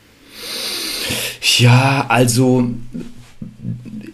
Ja, 1.59 2.07
also 2.09 2.71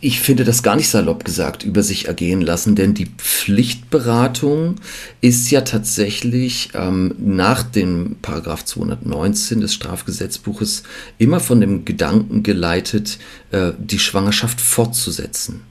ich 0.01 0.21
finde 0.21 0.45
das 0.45 0.63
gar 0.63 0.77
nicht 0.77 0.89
salopp 0.89 1.25
gesagt, 1.25 1.63
über 1.63 1.83
sich 1.83 2.09
ergehen 2.09 2.41
lassen, 2.41 2.75
denn 2.75 2.95
die 2.95 3.07
Pflichtberatung 3.07 4.77
ist 5.21 5.51
ja 5.51 5.61
tatsächlich 5.61 6.71
ähm, 6.75 7.15
nach 7.19 7.63
dem 7.63 8.17
Paragraph 8.23 8.65
219 8.65 9.61
des 9.61 9.75
Strafgesetzbuches 9.75 10.85
immer 11.19 11.41
von 11.41 11.61
dem 11.61 11.85
Gedanken 11.85 12.43
geleitet, 12.43 13.19
äh, 13.51 13.73
die 13.79 13.99
Schwangerschaft 13.99 14.61
fortzusetzen. 14.61 15.63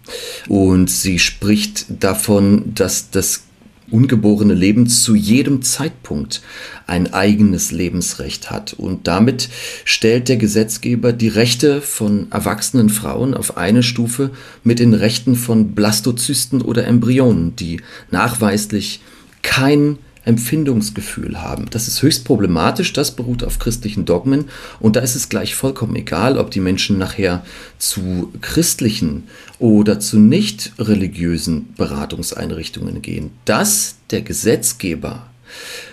Und 0.48 0.89
sie 0.89 1.20
spricht 1.20 1.86
davon, 1.89 2.74
dass 2.75 3.10
das 3.10 3.44
ungeborene 3.91 4.53
Leben 4.53 4.88
zu 4.88 5.15
jedem 5.15 5.62
Zeitpunkt 5.62 6.41
ein 6.88 7.13
eigenes 7.13 7.72
Lebensrecht 7.72 8.51
hat. 8.51 8.74
Und 8.74 9.08
damit 9.08 9.50
stellt 9.86 10.29
der 10.29 10.38
Gesetzgeber 10.38 11.13
die 11.13 11.27
Rechte 11.27 11.81
von 11.81 12.27
erwachsenen 12.31 12.89
Frauen 12.89 13.34
auf 13.34 13.58
eine 13.58 13.84
Stufe 13.84 14.31
mit 14.63 14.79
den 14.79 14.93
Rechten 14.93 15.36
von 15.36 15.72
Blastozysten 15.72 16.62
oder 16.62 16.86
Embryonen, 16.86 17.55
die 17.55 17.81
nachweislich 18.12 19.01
kein 19.41 19.98
Empfindungsgefühl 20.29 21.41
haben. 21.41 21.65
Das 21.71 21.88
ist 21.88 22.01
höchst 22.03 22.24
problematisch, 22.24 22.93
das 22.93 23.12
beruht 23.12 23.43
auf 23.43 23.57
christlichen 23.57 24.05
Dogmen 24.05 24.45
und 24.79 24.95
da 24.95 25.00
ist 25.01 25.15
es 25.15 25.27
gleich 25.27 25.55
vollkommen 25.55 25.95
egal, 25.95 26.38
ob 26.38 26.51
die 26.51 26.59
Menschen 26.59 27.00
nachher 27.00 27.43
zu 27.79 28.31
christlichen 28.39 29.24
oder 29.57 30.00
zu 30.00 30.19
nicht 30.19 30.71
religiösen 30.77 31.74
Beratungseinrichtungen 31.75 33.01
gehen. 33.01 33.31
Dass 33.45 33.95
der 34.12 34.21
Gesetzgeber 34.21 35.25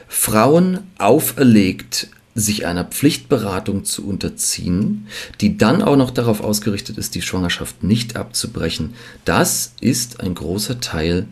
Frauen 0.06 0.80
auferlegt, 0.98 2.08
sich 2.34 2.66
einer 2.66 2.84
Pflichtberatung 2.84 3.86
zu 3.86 4.06
unterziehen, 4.06 5.06
die 5.40 5.56
dann 5.56 5.80
auch 5.80 5.96
noch 5.96 6.10
darauf 6.10 6.42
ausgerichtet 6.42 6.98
ist, 6.98 7.14
die 7.14 7.22
Schwangerschaft 7.22 7.82
nicht 7.82 8.16
abzubrechen, 8.16 8.92
das 9.24 9.72
ist 9.80 10.20
ein 10.20 10.34
großer 10.34 10.80
Teil 10.80 11.26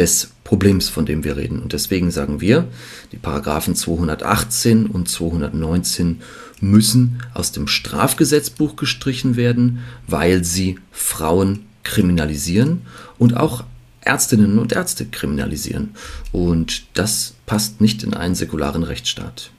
des 0.00 0.30
Problems, 0.44 0.88
von 0.88 1.04
dem 1.04 1.24
wir 1.24 1.36
reden. 1.36 1.60
Und 1.60 1.74
deswegen 1.74 2.10
sagen 2.10 2.40
wir, 2.40 2.66
die 3.12 3.18
Paragraphen 3.18 3.76
218 3.76 4.86
und 4.86 5.10
219 5.10 6.22
müssen 6.62 7.22
aus 7.34 7.52
dem 7.52 7.68
Strafgesetzbuch 7.68 8.76
gestrichen 8.76 9.36
werden, 9.36 9.80
weil 10.06 10.42
sie 10.42 10.78
Frauen 10.90 11.66
kriminalisieren 11.82 12.80
und 13.18 13.36
auch 13.36 13.64
Ärztinnen 14.00 14.58
und 14.58 14.72
Ärzte 14.72 15.04
kriminalisieren. 15.04 15.90
Und 16.32 16.84
das 16.94 17.34
passt 17.44 17.82
nicht 17.82 18.02
in 18.02 18.14
einen 18.14 18.34
säkularen 18.34 18.82
Rechtsstaat. 18.82 19.50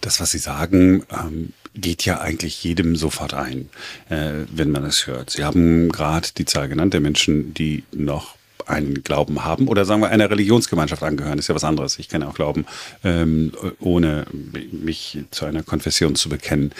Das, 0.00 0.20
was 0.20 0.30
Sie 0.30 0.38
sagen, 0.38 1.02
ähm, 1.10 1.52
geht 1.74 2.04
ja 2.04 2.20
eigentlich 2.20 2.62
jedem 2.62 2.94
sofort 2.94 3.34
ein, 3.34 3.68
äh, 4.08 4.44
wenn 4.52 4.70
man 4.70 4.84
es 4.84 5.08
hört. 5.08 5.30
Sie 5.30 5.44
haben 5.44 5.88
gerade 5.88 6.28
die 6.38 6.44
Zahl 6.44 6.68
genannt 6.68 6.94
der 6.94 7.00
Menschen, 7.00 7.52
die 7.52 7.82
noch 7.90 8.37
einen 8.68 9.02
Glauben 9.02 9.44
haben 9.44 9.68
oder 9.68 9.84
sagen 9.84 10.02
wir 10.02 10.10
einer 10.10 10.30
Religionsgemeinschaft 10.30 11.02
angehören, 11.02 11.38
ist 11.38 11.48
ja 11.48 11.54
was 11.54 11.64
anderes. 11.64 11.98
Ich 11.98 12.08
kann 12.08 12.22
auch 12.22 12.34
glauben, 12.34 12.66
ähm, 13.04 13.52
ohne 13.80 14.26
mich 14.72 15.18
zu 15.30 15.44
einer 15.44 15.62
Konfession 15.62 16.14
zu 16.14 16.28
bekennen. 16.28 16.72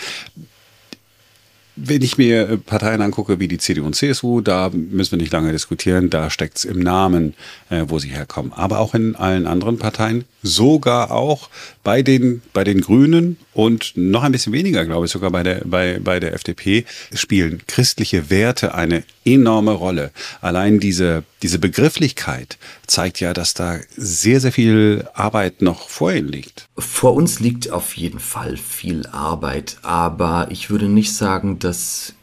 Wenn 1.85 2.03
ich 2.03 2.19
mir 2.19 2.49
äh, 2.49 2.57
Parteien 2.57 3.03
angucke 3.03 3.39
wie 3.41 3.49
die 3.49 3.59
CDU 3.59 3.87
und 3.87 3.95
CSU, 3.95 4.41
da 4.41 4.71
müssen 4.73 5.13
wir 5.13 5.19
nicht 5.19 5.33
lange 5.33 5.53
diskutieren, 5.53 6.11
da 6.11 6.31
steckt 6.31 6.59
es 6.59 6.65
im 6.65 6.81
Namen, 6.81 7.35
äh, 7.71 7.85
wo 7.89 7.99
sie 7.99 8.09
herkommen. 8.09 8.53
Aber 8.53 8.79
auch 8.79 8.95
in 8.95 9.17
allen 9.17 9.47
anderen 9.47 9.79
Parteien, 9.79 10.25
sogar 10.43 11.11
auch 11.11 11.49
bei 11.83 12.03
den, 12.03 12.43
bei 12.53 12.65
den 12.65 12.81
Grünen 12.81 13.37
und 13.55 13.93
noch 13.97 14.23
ein 14.23 14.33
bisschen 14.33 14.53
weniger, 14.53 14.85
glaube 14.85 15.07
ich, 15.07 15.13
sogar 15.13 15.31
bei 15.31 15.43
der, 15.43 15.63
bei, 15.65 15.99
bei 16.03 16.21
der 16.21 16.33
FDP, 16.35 16.85
spielen 17.13 17.63
christliche 17.67 18.31
Werte 18.31 18.75
eine 18.75 19.03
enorme 19.25 19.73
Rolle. 19.73 20.11
Allein 20.41 20.81
diese, 20.81 21.25
diese 21.43 21.59
Begrifflichkeit 21.59 22.59
zeigt 22.87 23.21
ja, 23.21 23.35
dass 23.35 23.55
da 23.55 23.79
sehr, 23.97 24.41
sehr 24.41 24.53
viel 24.53 25.07
Arbeit 25.15 25.61
noch 25.61 25.89
vor 25.89 26.13
ihnen 26.13 26.29
liegt. 26.29 26.69
Vor 26.79 27.15
uns 27.15 27.41
liegt 27.41 27.71
auf 27.71 27.97
jeden 27.97 28.21
Fall 28.21 28.57
viel 28.57 29.07
Arbeit, 29.07 29.79
aber 29.83 30.49
ich 30.51 30.71
würde 30.71 30.89
nicht 30.89 31.15
sagen, 31.15 31.59
dass 31.59 31.68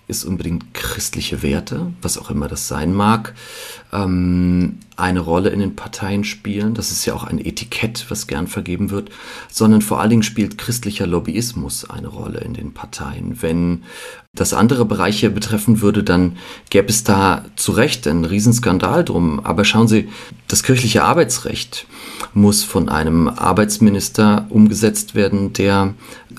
es 0.07 0.23
unbedingt 0.23 0.73
christliche 0.73 1.41
Werte, 1.41 1.91
was 2.01 2.17
auch 2.17 2.29
immer 2.29 2.47
das 2.47 2.67
sein 2.67 2.93
mag, 2.93 3.33
ähm, 3.91 4.77
eine 4.97 5.19
Rolle 5.19 5.49
in 5.49 5.59
den 5.59 5.75
Parteien 5.75 6.23
spielen. 6.23 6.73
Das 6.73 6.91
ist 6.91 7.05
ja 7.05 7.13
auch 7.13 7.23
ein 7.23 7.43
Etikett, 7.43 8.05
was 8.09 8.27
gern 8.27 8.47
vergeben 8.47 8.91
wird, 8.91 9.09
sondern 9.49 9.81
vor 9.81 9.99
allen 9.99 10.11
Dingen 10.11 10.23
spielt 10.23 10.57
christlicher 10.57 11.07
Lobbyismus 11.07 11.89
eine 11.89 12.07
Rolle 12.07 12.39
in 12.41 12.53
den 12.53 12.73
Parteien. 12.73 13.41
Wenn 13.41 13.83
das 14.33 14.53
andere 14.53 14.85
Bereiche 14.85 15.29
betreffen 15.29 15.81
würde, 15.81 16.03
dann 16.03 16.37
gäbe 16.69 16.89
es 16.89 17.03
da 17.03 17.45
zu 17.55 17.71
Recht 17.71 18.07
einen 18.07 18.25
Riesenskandal 18.25 19.03
drum. 19.03 19.39
Aber 19.39 19.65
schauen 19.65 19.87
Sie, 19.87 20.09
das 20.47 20.63
kirchliche 20.63 21.03
Arbeitsrecht 21.03 21.87
muss 22.33 22.63
von 22.63 22.89
einem 22.89 23.27
Arbeitsminister 23.27 24.45
umgesetzt 24.49 25.15
werden, 25.15 25.53
der 25.53 25.93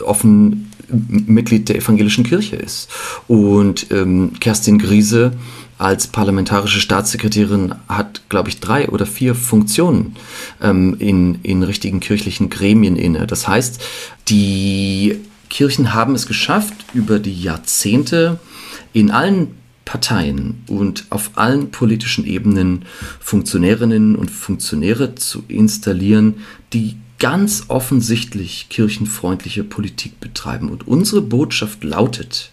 offen 0.04 0.70
Mitglied 0.88 1.68
der 1.68 1.76
evangelischen 1.76 2.24
Kirche 2.24 2.56
ist. 2.56 2.88
Und 3.28 3.90
ähm, 3.90 4.32
Kerstin 4.40 4.78
Griese 4.78 5.32
als 5.78 6.06
parlamentarische 6.06 6.80
Staatssekretärin 6.80 7.74
hat, 7.88 8.22
glaube 8.28 8.48
ich, 8.48 8.60
drei 8.60 8.88
oder 8.88 9.06
vier 9.06 9.34
Funktionen 9.34 10.16
ähm, 10.62 10.96
in, 10.98 11.38
in 11.42 11.62
richtigen 11.62 12.00
kirchlichen 12.00 12.48
Gremien 12.48 12.96
inne. 12.96 13.26
Das 13.26 13.46
heißt, 13.46 13.82
die 14.28 15.18
Kirchen 15.50 15.92
haben 15.92 16.14
es 16.14 16.26
geschafft, 16.26 16.74
über 16.94 17.18
die 17.18 17.40
Jahrzehnte 17.40 18.40
in 18.92 19.10
allen 19.10 19.48
Parteien 19.84 20.64
und 20.66 21.06
auf 21.10 21.30
allen 21.36 21.70
politischen 21.70 22.26
Ebenen 22.26 22.84
Funktionärinnen 23.20 24.16
und 24.16 24.30
Funktionäre 24.30 25.14
zu 25.14 25.44
installieren, 25.46 26.34
die 26.72 26.96
ganz 27.18 27.64
offensichtlich 27.68 28.68
kirchenfreundliche 28.68 29.64
Politik 29.64 30.20
betreiben. 30.20 30.68
Und 30.68 30.86
unsere 30.86 31.22
Botschaft 31.22 31.84
lautet, 31.84 32.50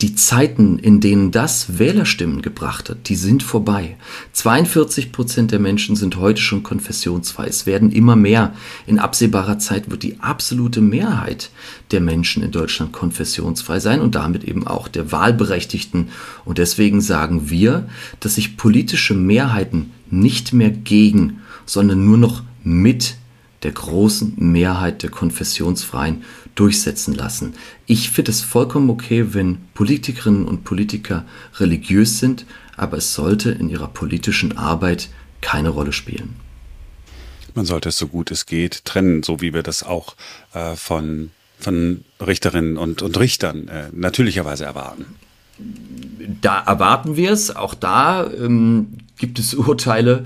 die 0.00 0.14
Zeiten, 0.14 0.78
in 0.78 1.00
denen 1.00 1.30
das 1.30 1.78
Wählerstimmen 1.78 2.40
gebracht 2.40 2.88
hat, 2.88 3.10
die 3.10 3.16
sind 3.16 3.42
vorbei. 3.42 3.96
42 4.32 5.12
Prozent 5.12 5.52
der 5.52 5.58
Menschen 5.58 5.94
sind 5.94 6.16
heute 6.16 6.40
schon 6.40 6.62
konfessionsfrei. 6.62 7.46
Es 7.46 7.66
werden 7.66 7.92
immer 7.92 8.16
mehr. 8.16 8.54
In 8.86 8.98
absehbarer 8.98 9.58
Zeit 9.58 9.90
wird 9.90 10.02
die 10.02 10.18
absolute 10.20 10.80
Mehrheit 10.80 11.50
der 11.90 12.00
Menschen 12.00 12.42
in 12.42 12.50
Deutschland 12.50 12.92
konfessionsfrei 12.92 13.78
sein 13.78 14.00
und 14.00 14.14
damit 14.14 14.44
eben 14.44 14.66
auch 14.66 14.88
der 14.88 15.12
Wahlberechtigten. 15.12 16.08
Und 16.46 16.56
deswegen 16.56 17.02
sagen 17.02 17.50
wir, 17.50 17.86
dass 18.20 18.36
sich 18.36 18.56
politische 18.56 19.12
Mehrheiten 19.12 19.90
nicht 20.10 20.54
mehr 20.54 20.70
gegen, 20.70 21.40
sondern 21.66 22.06
nur 22.06 22.16
noch 22.16 22.42
mit 22.64 23.16
der 23.62 23.72
großen 23.72 24.34
Mehrheit 24.36 25.02
der 25.02 25.10
Konfessionsfreien 25.10 26.24
durchsetzen 26.54 27.14
lassen. 27.14 27.54
Ich 27.86 28.10
finde 28.10 28.30
es 28.30 28.40
vollkommen 28.40 28.90
okay, 28.90 29.34
wenn 29.34 29.58
Politikerinnen 29.74 30.46
und 30.46 30.64
Politiker 30.64 31.24
religiös 31.58 32.18
sind, 32.18 32.46
aber 32.76 32.98
es 32.98 33.14
sollte 33.14 33.50
in 33.50 33.68
ihrer 33.68 33.88
politischen 33.88 34.56
Arbeit 34.56 35.10
keine 35.40 35.68
Rolle 35.70 35.92
spielen. 35.92 36.36
Man 37.54 37.66
sollte 37.66 37.88
es 37.88 37.98
so 37.98 38.06
gut 38.06 38.30
es 38.30 38.46
geht 38.46 38.84
trennen, 38.84 39.22
so 39.22 39.40
wie 39.40 39.52
wir 39.52 39.62
das 39.62 39.82
auch 39.82 40.14
äh, 40.54 40.76
von, 40.76 41.30
von 41.58 42.04
Richterinnen 42.24 42.76
und, 42.76 43.02
und 43.02 43.18
Richtern 43.18 43.68
äh, 43.68 43.88
natürlicherweise 43.92 44.64
erwarten. 44.64 45.04
Da 46.40 46.60
erwarten 46.60 47.16
wir 47.16 47.32
es. 47.32 47.54
Auch 47.54 47.74
da 47.74 48.30
ähm, 48.30 48.98
gibt 49.18 49.38
es 49.38 49.52
Urteile, 49.54 50.24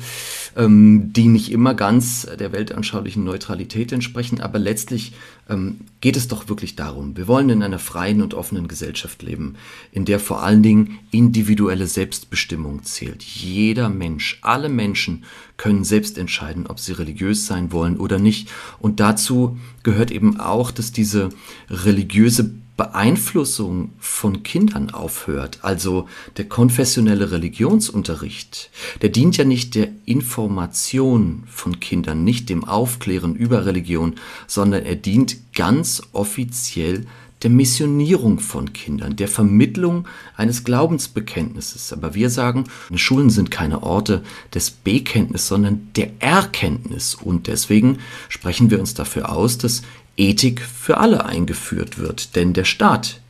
ähm, 0.56 1.12
die 1.12 1.28
nicht 1.28 1.50
immer 1.50 1.74
ganz 1.74 2.26
der 2.38 2.52
weltanschaulichen 2.52 3.24
Neutralität 3.24 3.92
entsprechen, 3.92 4.40
aber 4.40 4.58
letztlich 4.58 5.12
ähm, 5.48 5.80
geht 6.00 6.16
es 6.16 6.28
doch 6.28 6.48
wirklich 6.48 6.76
darum, 6.76 7.16
wir 7.16 7.28
wollen 7.28 7.50
in 7.50 7.62
einer 7.62 7.78
freien 7.78 8.22
und 8.22 8.34
offenen 8.34 8.68
Gesellschaft 8.68 9.22
leben, 9.22 9.56
in 9.92 10.04
der 10.04 10.20
vor 10.20 10.42
allen 10.42 10.62
Dingen 10.62 10.98
individuelle 11.10 11.86
Selbstbestimmung 11.86 12.84
zählt. 12.84 13.22
Jeder 13.22 13.88
Mensch, 13.88 14.38
alle 14.42 14.68
Menschen 14.68 15.24
können 15.56 15.84
selbst 15.84 16.18
entscheiden, 16.18 16.66
ob 16.66 16.80
sie 16.80 16.92
religiös 16.92 17.46
sein 17.46 17.72
wollen 17.72 17.96
oder 17.96 18.18
nicht. 18.18 18.50
Und 18.80 19.00
dazu 19.00 19.58
gehört 19.82 20.10
eben 20.10 20.40
auch, 20.40 20.70
dass 20.70 20.92
diese 20.92 21.28
religiöse 21.70 22.50
Beeinflussung 22.76 23.92
von 24.00 24.42
Kindern 24.42 24.90
aufhört, 24.90 25.60
also 25.62 26.08
der 26.36 26.48
konfessionelle 26.48 27.30
Religionsunterricht, 27.30 28.70
der 29.00 29.10
dient 29.10 29.36
ja 29.36 29.44
nicht 29.44 29.76
der 29.76 29.88
Information 30.06 31.44
von 31.46 31.78
Kindern, 31.78 32.24
nicht 32.24 32.48
dem 32.48 32.64
Aufklären 32.64 33.36
über 33.36 33.64
Religion, 33.64 34.14
sondern 34.48 34.84
er 34.84 34.96
dient 34.96 35.54
ganz 35.54 36.02
offiziell 36.12 37.06
der 37.44 37.50
Missionierung 37.50 38.40
von 38.40 38.72
Kindern, 38.72 39.16
der 39.16 39.28
Vermittlung 39.28 40.08
eines 40.34 40.64
Glaubensbekenntnisses. 40.64 41.92
Aber 41.92 42.14
wir 42.14 42.30
sagen, 42.30 42.64
Schulen 42.94 43.28
sind 43.28 43.50
keine 43.50 43.82
Orte 43.82 44.22
des 44.54 44.70
Bekenntnisses, 44.70 45.48
sondern 45.48 45.88
der 45.94 46.10
Erkenntnis. 46.20 47.14
Und 47.14 47.46
deswegen 47.46 47.98
sprechen 48.30 48.70
wir 48.70 48.80
uns 48.80 48.94
dafür 48.94 49.30
aus, 49.30 49.58
dass 49.58 49.82
Ethik 50.16 50.60
für 50.60 50.98
alle 50.98 51.24
eingeführt 51.24 51.98
wird, 51.98 52.36
denn 52.36 52.52
der 52.52 52.64
Staat 52.64 53.20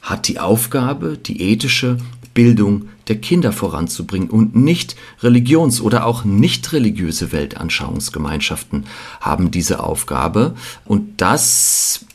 hat 0.00 0.28
die 0.28 0.40
Aufgabe, 0.40 1.16
die 1.18 1.42
ethische 1.42 1.98
Bildung 2.34 2.88
der 3.08 3.16
Kinder 3.16 3.52
voranzubringen 3.52 4.30
und 4.30 4.56
nicht 4.56 4.96
religions- 5.22 5.80
oder 5.80 6.06
auch 6.06 6.24
nicht 6.24 6.72
religiöse 6.72 7.32
Weltanschauungsgemeinschaften 7.32 8.86
haben 9.20 9.50
diese 9.50 9.80
Aufgabe 9.80 10.54
und 10.84 11.20
das 11.20 12.06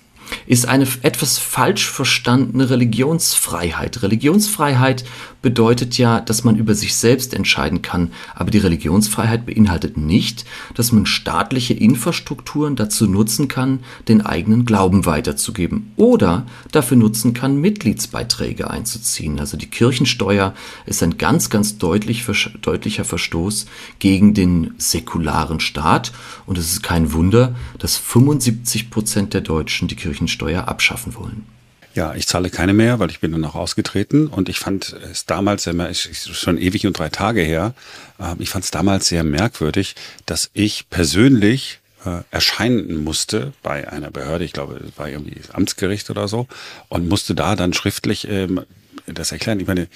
ist 0.46 0.68
eine 0.68 0.88
etwas 1.04 1.38
falsch 1.38 1.90
verstandene 1.90 2.70
Religionsfreiheit. 2.70 4.02
Religionsfreiheit 4.02 5.06
bedeutet 5.48 5.98
ja, 5.98 6.20
dass 6.20 6.44
man 6.44 6.58
über 6.58 6.76
sich 6.76 6.94
selbst 6.94 7.34
entscheiden 7.34 7.82
kann, 7.82 8.12
aber 8.36 8.52
die 8.52 8.58
Religionsfreiheit 8.58 9.46
beinhaltet 9.46 9.96
nicht, 9.96 10.44
dass 10.74 10.92
man 10.92 11.06
staatliche 11.06 11.74
Infrastrukturen 11.74 12.76
dazu 12.76 13.08
nutzen 13.08 13.48
kann, 13.48 13.80
den 14.10 14.26
eigenen 14.26 14.66
Glauben 14.66 15.06
weiterzugeben 15.06 15.94
oder 15.96 16.46
dafür 16.74 16.98
nutzen 16.98 17.34
kann, 17.34 17.62
Mitgliedsbeiträge 17.62 18.70
einzuziehen. 18.70 19.40
Also 19.40 19.56
die 19.56 19.70
Kirchensteuer 19.70 20.54
ist 20.86 21.02
ein 21.02 21.18
ganz, 21.18 21.50
ganz 21.50 21.78
deutlich, 21.78 22.26
deutlicher 22.62 23.06
Verstoß 23.06 23.68
gegen 24.00 24.34
den 24.34 24.74
säkularen 24.78 25.62
Staat 25.62 26.12
und 26.46 26.58
es 26.58 26.74
ist 26.74 26.84
kein 26.84 27.14
Wunder, 27.14 27.56
dass 27.80 27.96
75 27.96 28.90
Prozent 28.90 29.34
der 29.34 29.40
Deutschen 29.40 29.88
die 29.88 29.96
Kirchensteuer 29.96 30.68
abschaffen 30.68 31.16
wollen. 31.16 31.57
Ja, 31.98 32.14
ich 32.14 32.28
zahle 32.28 32.52
keine 32.52 32.74
mehr, 32.74 33.00
weil 33.00 33.10
ich 33.10 33.22
bin 33.22 33.32
dann 33.32 33.44
auch 33.44 33.56
ausgetreten 33.56 34.28
und 34.28 34.50
ich 34.50 34.60
fand 34.60 34.96
es 35.12 35.26
damals, 35.26 35.68
schon 36.14 36.60
ewig 36.60 36.86
und 36.86 37.00
drei 37.00 37.10
Tage 37.10 37.42
her, 37.42 37.74
ähm, 38.20 38.36
ich 38.38 38.52
fand 38.52 38.66
es 38.66 38.70
damals 38.70 39.08
sehr 39.08 39.24
merkwürdig, 39.24 39.96
dass 40.28 40.52
ich 40.54 40.92
persönlich 40.92 41.80
äh, 42.06 42.20
erscheinen 42.30 43.04
musste 43.04 43.52
bei 43.64 43.92
einer 43.92 44.12
Behörde, 44.12 44.46
ich 44.46 44.54
glaube, 44.54 44.80
es 44.88 44.96
war 45.00 45.10
irgendwie 45.10 45.42
Amtsgericht 45.52 46.12
oder 46.12 46.28
so, 46.28 46.48
und 46.88 47.10
musste 47.10 47.34
da 47.34 47.56
dann 47.56 47.74
schriftlich 47.74 48.28
ähm, 48.30 48.62
das 49.08 49.32
erklären. 49.32 49.60
Ich 49.60 49.66
meine, 49.66 49.88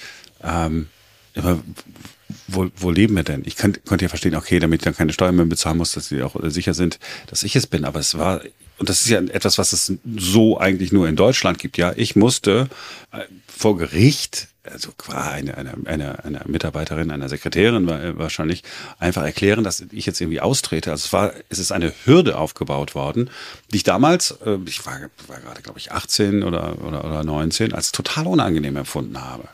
ähm, 0.42 0.88
wo, 2.48 2.68
wo 2.74 2.90
leben 2.90 3.14
wir 3.14 3.22
denn? 3.22 3.42
Ich 3.44 3.54
könnt, 3.54 3.84
konnte 3.84 4.06
ja 4.06 4.08
verstehen, 4.08 4.34
okay, 4.34 4.58
damit 4.58 4.80
ich 4.80 4.84
dann 4.84 4.96
keine 4.96 5.12
Steuern 5.12 5.36
mehr 5.36 5.44
bezahlen 5.44 5.78
muss, 5.78 5.92
dass 5.92 6.08
sie 6.08 6.24
auch 6.24 6.34
sicher 6.50 6.74
sind, 6.74 6.98
dass 7.28 7.44
ich 7.44 7.54
es 7.54 7.68
bin. 7.68 7.84
Aber 7.84 8.00
es 8.00 8.18
war 8.18 8.40
und 8.82 8.88
das 8.88 9.02
ist 9.02 9.10
ja 9.10 9.20
etwas, 9.20 9.58
was 9.58 9.72
es 9.72 9.92
so 10.16 10.58
eigentlich 10.58 10.90
nur 10.90 11.06
in 11.06 11.14
Deutschland 11.14 11.60
gibt, 11.60 11.78
ja, 11.78 11.92
ich 11.94 12.16
musste 12.16 12.68
äh, 13.12 13.20
vor 13.46 13.76
Gericht, 13.78 14.48
also 14.64 14.90
eine, 15.06 15.56
eine, 15.56 15.74
eine, 15.84 16.24
eine 16.24 16.40
Mitarbeiterin, 16.46 17.12
einer 17.12 17.28
Sekretärin 17.28 17.86
wahrscheinlich, 17.86 18.64
einfach 18.98 19.22
erklären, 19.22 19.62
dass 19.62 19.84
ich 19.92 20.04
jetzt 20.04 20.20
irgendwie 20.20 20.40
austrete. 20.40 20.90
Also 20.90 21.04
es 21.06 21.12
war, 21.12 21.32
es 21.48 21.60
ist 21.60 21.70
eine 21.70 21.92
Hürde 22.04 22.36
aufgebaut 22.36 22.96
worden, 22.96 23.30
die 23.72 23.76
ich 23.76 23.84
damals, 23.84 24.32
äh, 24.44 24.58
ich 24.66 24.84
war, 24.84 24.98
war 25.28 25.38
gerade, 25.38 25.62
glaube 25.62 25.78
ich, 25.78 25.92
18 25.92 26.42
oder, 26.42 26.82
oder, 26.84 27.04
oder 27.04 27.22
19, 27.22 27.74
als 27.74 27.92
total 27.92 28.26
unangenehm 28.26 28.74
empfunden 28.74 29.20
habe. 29.20 29.44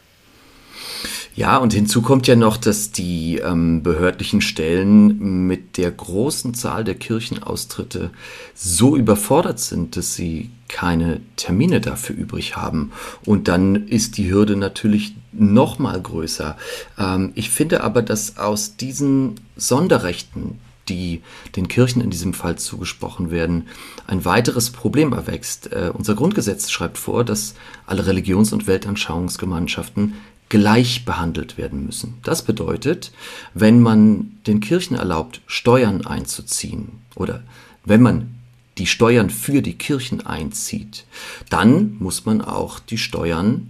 Ja, 1.39 1.59
und 1.59 1.73
hinzu 1.73 2.03
kommt 2.03 2.27
ja 2.27 2.35
noch, 2.35 2.57
dass 2.57 2.91
die 2.91 3.37
ähm, 3.37 3.85
behördlichen 3.85 4.41
Stellen 4.41 5.47
mit 5.47 5.77
der 5.77 5.93
großen 5.93 6.53
Zahl 6.53 6.83
der 6.83 6.97
Kirchenaustritte 6.97 8.11
so 8.57 8.97
überfordert 8.97 9.61
sind, 9.61 9.97
dass 9.97 10.17
sie 10.17 10.51
keine 10.67 11.21
Termine 11.37 11.81
dafür 11.81 12.17
übrig 12.17 12.57
haben. 12.57 12.91
Und 13.25 13.47
dann 13.47 13.87
ist 13.87 14.17
die 14.17 14.29
Hürde 14.29 14.57
natürlich 14.57 15.15
noch 15.31 15.79
mal 15.79 16.03
größer. 16.03 16.57
Ähm, 16.99 17.31
ich 17.37 17.51
finde 17.51 17.85
aber, 17.85 18.03
dass 18.03 18.37
aus 18.39 18.77
diesen 18.77 19.37
Sonderrechten, 19.57 20.59
die 20.89 21.23
den 21.55 21.69
Kirchen 21.69 22.03
in 22.03 22.11
diesem 22.11 22.35
Fall 22.35 22.59
zugesprochen 22.59 23.31
werden, 23.31 23.69
ein 24.09 24.25
weiteres 24.25 24.71
Problem 24.71 25.13
erwächst. 25.13 25.71
Äh, 25.71 25.93
unser 25.95 26.17
Grundgesetz 26.17 26.69
schreibt 26.69 26.99
vor, 26.99 27.23
dass 27.23 27.55
alle 27.87 28.09
Religions- 28.09 28.53
und 28.53 28.67
Weltanschauungsgemeinschaften 28.67 30.15
gleich 30.49 31.05
behandelt 31.05 31.59
werden 31.59 31.85
müssen. 31.85 32.15
Das 32.23 32.43
bedeutet, 32.43 33.13
wenn 33.55 33.81
man 33.81 34.39
den 34.47 34.61
Kirchen 34.61 34.97
erlaubt, 34.97 35.41
Steuern 35.47 36.07
einzuziehen 36.07 37.01
oder 37.15 37.43
wenn 37.85 38.03
man 38.03 38.35
die 38.79 38.87
Steuern 38.87 39.31
für 39.31 39.61
die 39.61 39.75
Kirchen 39.75 40.25
einzieht, 40.25 41.05
dann 41.51 41.97
muss 41.99 42.25
man 42.25 42.41
auch 42.41 42.79
die 42.79 42.99
Steuern 42.99 43.69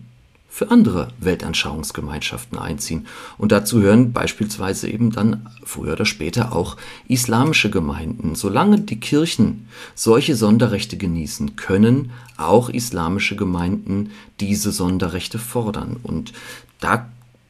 für 0.58 0.72
andere 0.72 1.12
Weltanschauungsgemeinschaften 1.20 2.58
einziehen. 2.58 3.06
Und 3.36 3.52
dazu 3.52 3.80
hören 3.80 4.12
beispielsweise 4.12 4.90
eben 4.90 5.12
dann 5.12 5.46
früher 5.62 5.92
oder 5.92 6.04
später 6.04 6.52
auch 6.52 6.76
islamische 7.06 7.70
Gemeinden. 7.70 8.34
Solange 8.34 8.80
die 8.80 8.98
Kirchen 8.98 9.68
solche 9.94 10.34
Sonderrechte 10.34 10.96
genießen, 10.96 11.54
können 11.54 12.10
auch 12.36 12.70
islamische 12.70 13.36
Gemeinden 13.36 14.10
diese 14.40 14.72
Sonderrechte 14.72 15.38
fordern. 15.38 15.96
Und 16.02 16.32
da 16.80 17.08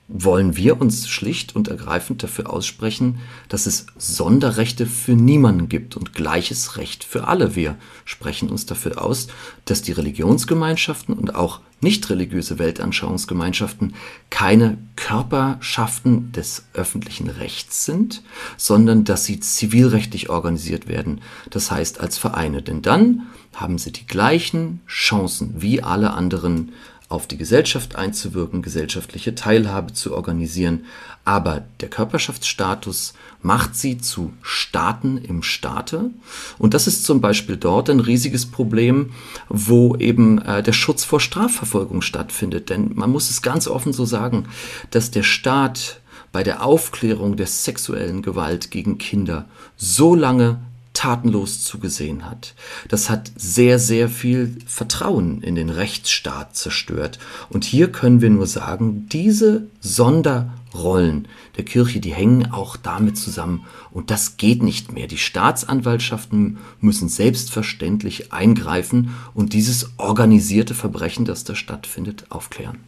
wollen 0.08 0.56
wir 0.56 0.80
uns 0.80 1.06
schlicht 1.06 1.54
und 1.54 1.68
ergreifend 1.68 2.22
dafür 2.22 2.50
aussprechen, 2.50 3.20
dass 3.50 3.66
es 3.66 3.86
Sonderrechte 3.98 4.86
für 4.86 5.12
niemanden 5.12 5.68
gibt 5.68 5.96
und 5.96 6.14
gleiches 6.14 6.78
Recht 6.78 7.04
für 7.04 7.28
alle. 7.28 7.54
Wir 7.54 7.76
sprechen 8.06 8.48
uns 8.48 8.64
dafür 8.64 9.02
aus, 9.02 9.28
dass 9.66 9.82
die 9.82 9.92
Religionsgemeinschaften 9.92 11.14
und 11.14 11.34
auch 11.34 11.60
nicht 11.80 12.08
religiöse 12.10 12.58
Weltanschauungsgemeinschaften 12.58 13.94
keine 14.30 14.78
Körperschaften 14.96 16.32
des 16.32 16.64
öffentlichen 16.72 17.28
Rechts 17.28 17.84
sind, 17.84 18.22
sondern 18.56 19.04
dass 19.04 19.26
sie 19.26 19.40
zivilrechtlich 19.40 20.30
organisiert 20.30 20.88
werden, 20.88 21.20
das 21.50 21.70
heißt 21.70 22.00
als 22.00 22.18
Vereine. 22.18 22.62
Denn 22.62 22.82
dann 22.82 23.26
haben 23.54 23.78
sie 23.78 23.92
die 23.92 24.06
gleichen 24.06 24.80
Chancen 24.88 25.54
wie 25.58 25.82
alle 25.82 26.14
anderen 26.14 26.72
auf 27.08 27.26
die 27.26 27.38
Gesellschaft 27.38 27.96
einzuwirken, 27.96 28.60
gesellschaftliche 28.60 29.34
Teilhabe 29.34 29.94
zu 29.94 30.14
organisieren, 30.14 30.84
aber 31.24 31.64
der 31.80 31.88
Körperschaftsstatus 31.88 33.14
macht 33.40 33.74
sie 33.76 33.98
zu 33.98 34.32
Staaten 34.42 35.16
im 35.16 35.42
Staate. 35.42 36.10
Und 36.58 36.74
das 36.74 36.86
ist 36.86 37.04
zum 37.04 37.20
Beispiel 37.20 37.56
dort 37.56 37.88
ein 37.88 38.00
riesiges 38.00 38.46
Problem, 38.46 39.12
wo 39.48 39.96
eben 39.96 40.40
äh, 40.42 40.62
der 40.62 40.72
Schutz 40.72 41.04
vor 41.04 41.20
Strafverfolgung 41.20 42.02
stattfindet. 42.02 42.68
Denn 42.68 42.92
man 42.94 43.10
muss 43.10 43.30
es 43.30 43.42
ganz 43.42 43.68
offen 43.68 43.92
so 43.92 44.04
sagen, 44.04 44.46
dass 44.90 45.10
der 45.10 45.22
Staat 45.22 46.00
bei 46.30 46.42
der 46.42 46.62
Aufklärung 46.62 47.36
der 47.36 47.46
sexuellen 47.46 48.22
Gewalt 48.22 48.70
gegen 48.70 48.98
Kinder 48.98 49.46
so 49.76 50.14
lange 50.14 50.60
tatenlos 50.98 51.62
zugesehen 51.62 52.28
hat. 52.28 52.54
Das 52.88 53.08
hat 53.08 53.30
sehr, 53.36 53.78
sehr 53.78 54.08
viel 54.08 54.56
Vertrauen 54.66 55.42
in 55.42 55.54
den 55.54 55.70
Rechtsstaat 55.70 56.56
zerstört. 56.56 57.20
Und 57.50 57.64
hier 57.64 57.92
können 57.92 58.20
wir 58.20 58.30
nur 58.30 58.48
sagen, 58.48 59.08
diese 59.08 59.68
Sonderrollen 59.78 61.28
der 61.56 61.64
Kirche, 61.64 62.00
die 62.00 62.12
hängen 62.12 62.50
auch 62.50 62.76
damit 62.76 63.16
zusammen. 63.16 63.64
Und 63.92 64.10
das 64.10 64.38
geht 64.38 64.60
nicht 64.64 64.92
mehr. 64.92 65.06
Die 65.06 65.18
Staatsanwaltschaften 65.18 66.58
müssen 66.80 67.08
selbstverständlich 67.08 68.32
eingreifen 68.32 69.14
und 69.34 69.52
dieses 69.52 69.90
organisierte 69.98 70.74
Verbrechen, 70.74 71.24
das 71.24 71.44
da 71.44 71.54
stattfindet, 71.54 72.26
aufklären. 72.30 72.78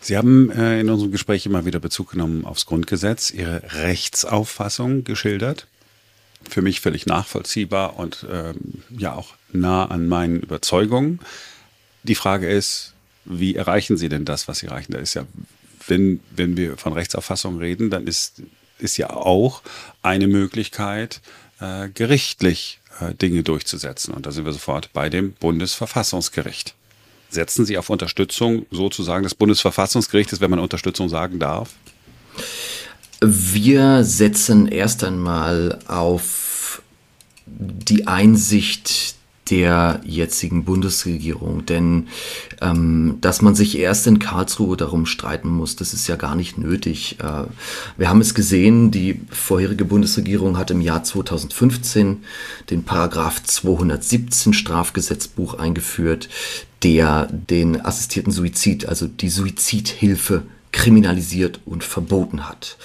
Sie 0.00 0.16
haben 0.16 0.50
äh, 0.50 0.80
in 0.80 0.90
unserem 0.90 1.12
Gespräch 1.12 1.46
immer 1.46 1.64
wieder 1.66 1.78
Bezug 1.78 2.10
genommen 2.10 2.44
aufs 2.44 2.66
Grundgesetz, 2.66 3.30
Ihre 3.30 3.62
Rechtsauffassung 3.74 5.04
geschildert 5.04 5.68
für 6.48 6.62
mich 6.62 6.80
völlig 6.80 7.06
nachvollziehbar 7.06 7.98
und 7.98 8.26
ähm, 8.30 8.82
ja 8.90 9.14
auch 9.14 9.34
nah 9.52 9.86
an 9.86 10.08
meinen 10.08 10.40
Überzeugungen. 10.40 11.20
Die 12.02 12.14
Frage 12.14 12.48
ist, 12.48 12.94
wie 13.24 13.54
erreichen 13.54 13.96
Sie 13.96 14.08
denn 14.08 14.24
das, 14.24 14.48
was 14.48 14.60
Sie 14.60 14.66
erreichen? 14.66 14.92
Da 14.92 14.98
ist 14.98 15.14
ja, 15.14 15.26
wenn, 15.86 16.20
wenn 16.34 16.56
wir 16.56 16.76
von 16.76 16.92
Rechtsauffassung 16.92 17.58
reden, 17.58 17.90
dann 17.90 18.06
ist, 18.06 18.42
ist 18.78 18.96
ja 18.96 19.10
auch 19.10 19.62
eine 20.02 20.26
Möglichkeit, 20.26 21.20
äh, 21.60 21.88
gerichtlich 21.90 22.80
äh, 23.00 23.14
Dinge 23.14 23.42
durchzusetzen. 23.42 24.14
Und 24.14 24.26
da 24.26 24.32
sind 24.32 24.44
wir 24.44 24.52
sofort 24.52 24.92
bei 24.92 25.08
dem 25.08 25.32
Bundesverfassungsgericht. 25.34 26.74
Setzen 27.28 27.64
Sie 27.64 27.78
auf 27.78 27.90
Unterstützung 27.90 28.66
sozusagen 28.70 29.22
des 29.22 29.34
Bundesverfassungsgerichtes, 29.34 30.40
wenn 30.40 30.50
man 30.50 30.58
Unterstützung 30.58 31.08
sagen 31.08 31.38
darf? 31.38 31.70
Wir 33.20 34.04
setzen 34.04 34.66
erst 34.66 35.04
einmal 35.04 35.78
auf 35.86 36.82
die 37.46 38.06
Einsicht 38.06 39.14
der 39.50 40.00
jetzigen 40.04 40.64
Bundesregierung. 40.64 41.66
Denn 41.66 42.08
ähm, 42.60 43.18
dass 43.20 43.42
man 43.42 43.54
sich 43.54 43.76
erst 43.76 44.06
in 44.06 44.18
Karlsruhe 44.18 44.76
darum 44.76 45.06
streiten 45.06 45.48
muss, 45.48 45.76
das 45.76 45.92
ist 45.92 46.06
ja 46.06 46.16
gar 46.16 46.34
nicht 46.34 46.56
nötig. 46.56 47.18
Äh, 47.20 47.44
wir 47.96 48.08
haben 48.08 48.20
es 48.20 48.34
gesehen, 48.34 48.90
die 48.90 49.20
vorherige 49.30 49.84
Bundesregierung 49.84 50.56
hat 50.56 50.70
im 50.70 50.80
Jahr 50.80 51.02
2015 51.02 52.18
den 52.70 52.84
Paragraph 52.84 53.42
217 53.42 54.52
Strafgesetzbuch 54.52 55.54
eingeführt, 55.54 56.28
der 56.82 57.26
den 57.30 57.84
assistierten 57.84 58.32
Suizid, 58.32 58.86
also 58.86 59.06
die 59.06 59.28
Suizidhilfe 59.28 60.44
kriminalisiert 60.80 61.60
und 61.66 61.84
verboten 61.84 62.48
hat. 62.48 62.78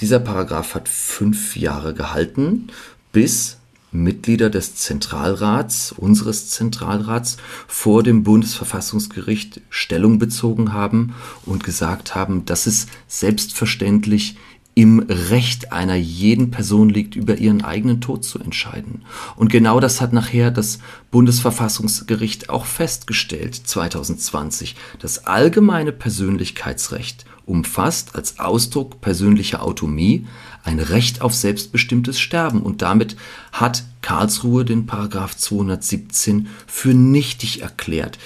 Dieser 0.00 0.20
Paragraph 0.20 0.76
hat 0.76 0.88
fünf 0.88 1.56
Jahre 1.56 1.94
gehalten, 1.94 2.68
bis 3.10 3.56
Mitglieder 3.90 4.50
des 4.50 4.76
Zentralrats, 4.76 5.90
unseres 5.90 6.50
Zentralrats, 6.50 7.38
vor 7.66 8.04
dem 8.04 8.22
Bundesverfassungsgericht 8.22 9.62
Stellung 9.68 10.20
bezogen 10.20 10.72
haben 10.72 11.12
und 11.44 11.64
gesagt 11.64 12.14
haben, 12.14 12.44
dass 12.44 12.68
es 12.68 12.86
selbstverständlich 13.08 14.36
im 14.76 15.00
Recht 15.00 15.72
einer 15.72 15.96
jeden 15.96 16.52
Person 16.52 16.88
liegt, 16.88 17.16
über 17.16 17.36
ihren 17.36 17.62
eigenen 17.62 18.00
Tod 18.00 18.24
zu 18.24 18.38
entscheiden. 18.38 19.02
Und 19.34 19.50
genau 19.50 19.80
das 19.80 20.00
hat 20.00 20.12
nachher 20.12 20.52
das 20.52 20.78
Bundesverfassungsgericht 21.10 22.48
auch 22.48 22.64
festgestellt, 22.64 23.56
2020. 23.56 24.76
Das 25.00 25.26
allgemeine 25.26 25.90
Persönlichkeitsrecht 25.90 27.24
umfasst 27.46 28.14
als 28.14 28.38
Ausdruck 28.38 29.00
persönlicher 29.00 29.62
Autonomie 29.62 30.26
ein 30.64 30.78
Recht 30.78 31.22
auf 31.22 31.34
selbstbestimmtes 31.34 32.20
Sterben 32.20 32.62
und 32.62 32.82
damit 32.82 33.16
hat 33.52 33.84
Karlsruhe 34.02 34.64
den 34.64 34.86
Paragraph 34.86 35.36
217 35.36 36.48
für 36.66 36.94
nichtig 36.94 37.62
erklärt. 37.62 38.18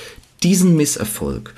Diesen 0.43 0.77
Misserfolg 0.77 1.55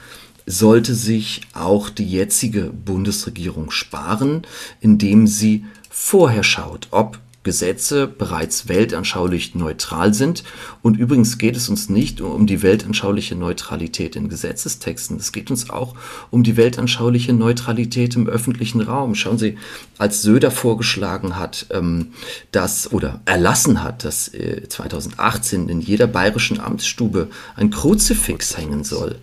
sollte 0.47 0.95
sich 0.95 1.41
auch 1.55 1.91
die 1.91 2.09
jetzige 2.09 2.65
Bundesregierung 2.65 3.71
sparen, 3.71 4.43
indem 4.81 5.27
sie 5.27 5.65
vorher 5.91 6.45
schaut, 6.45 6.89
ob 6.93 7.19
Gesetze 7.47 8.09
bereits 8.09 8.67
weltanschaulich 8.67 9.55
neutral 9.55 10.13
sind. 10.13 10.43
Und 10.83 10.99
übrigens 10.99 11.39
geht 11.39 11.57
es 11.57 11.69
uns 11.69 11.89
nicht 11.89 12.21
um 12.21 12.49
die 12.49 12.61
weltanschauliche 12.61 13.37
Neutralität 13.37 14.17
in 14.17 14.29
Gesetzestexten. 14.29 15.17
Es 15.17 15.31
geht 15.31 15.49
uns 15.49 15.71
auch 15.71 15.95
um 16.33 16.43
die 16.43 16.57
weltanschauliche 16.57 17.33
Neutralität 17.33 18.17
im 18.17 18.27
öffentlichen 18.27 18.81
Raum. 18.81 19.15
Schauen 19.15 19.39
Sie, 19.39 19.59
als 19.97 20.23
Söder 20.23 20.51
vorgeschlagen 20.51 21.37
hat, 21.37 21.67
ähm, 21.71 22.09
dass 22.51 22.93
oder 22.93 23.21
erlassen 23.27 23.85
hat, 23.85 24.05
dass 24.05 24.27
äh, 24.35 24.69
2018 24.69 25.69
in 25.69 25.81
jeder 25.81 26.09
bayerischen 26.09 26.59
Amtsstube 26.59 27.29
ein 27.55 27.71
Kruzifix 27.71 28.57
hängen 28.57 28.83
soll, 28.83 29.21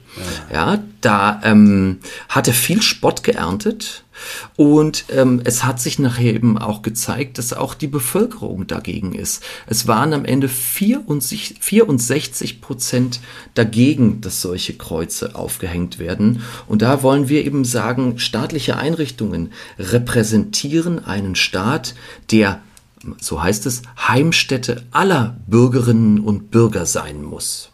ja, 0.52 0.82
da 1.02 1.42
ähm, 1.44 2.00
hat 2.30 2.48
er 2.48 2.54
viel 2.54 2.82
Spott 2.82 3.24
geerntet 3.24 4.03
und 4.56 5.06
ähm, 5.10 5.41
es 5.43 5.63
hat 5.63 5.80
sich 5.82 5.99
nachher 5.99 6.34
eben 6.34 6.58
auch 6.58 6.82
gezeigt, 6.82 7.38
dass 7.38 7.54
auch 7.54 7.73
die 7.73 7.88
Bevölkerung 7.88 8.67
dagegen 8.67 9.13
ist. 9.13 9.43
Es 9.67 9.88
waren 9.88 10.13
am 10.13 10.26
Ende 10.26 10.47
64, 10.47 11.56
64 11.60 12.62
Prozent 12.62 13.19
dagegen, 13.54 14.21
dass 14.21 14.41
solche 14.41 14.73
Kreuze 14.73 15.36
aufgehängt 15.36 15.99
werden. 15.99 16.43
Und 16.67 16.82
da 16.82 17.04
wollen 17.04 17.30
wir 17.30 17.45
eben 17.45 17.65
sagen, 17.65 18.19
staatliche 18.19 18.78
Einrichtungen 18.78 19.52
repräsentieren 19.80 21.04
einen 21.04 21.36
Staat, 21.36 21.95
der 22.32 22.62
so 23.19 23.43
heißt 23.43 23.65
es, 23.65 23.82
Heimstätte 23.97 24.84
aller 24.91 25.38
Bürgerinnen 25.47 26.19
und 26.19 26.52
Bürger 26.52 26.86
sein 26.86 27.21
muss. 27.21 27.71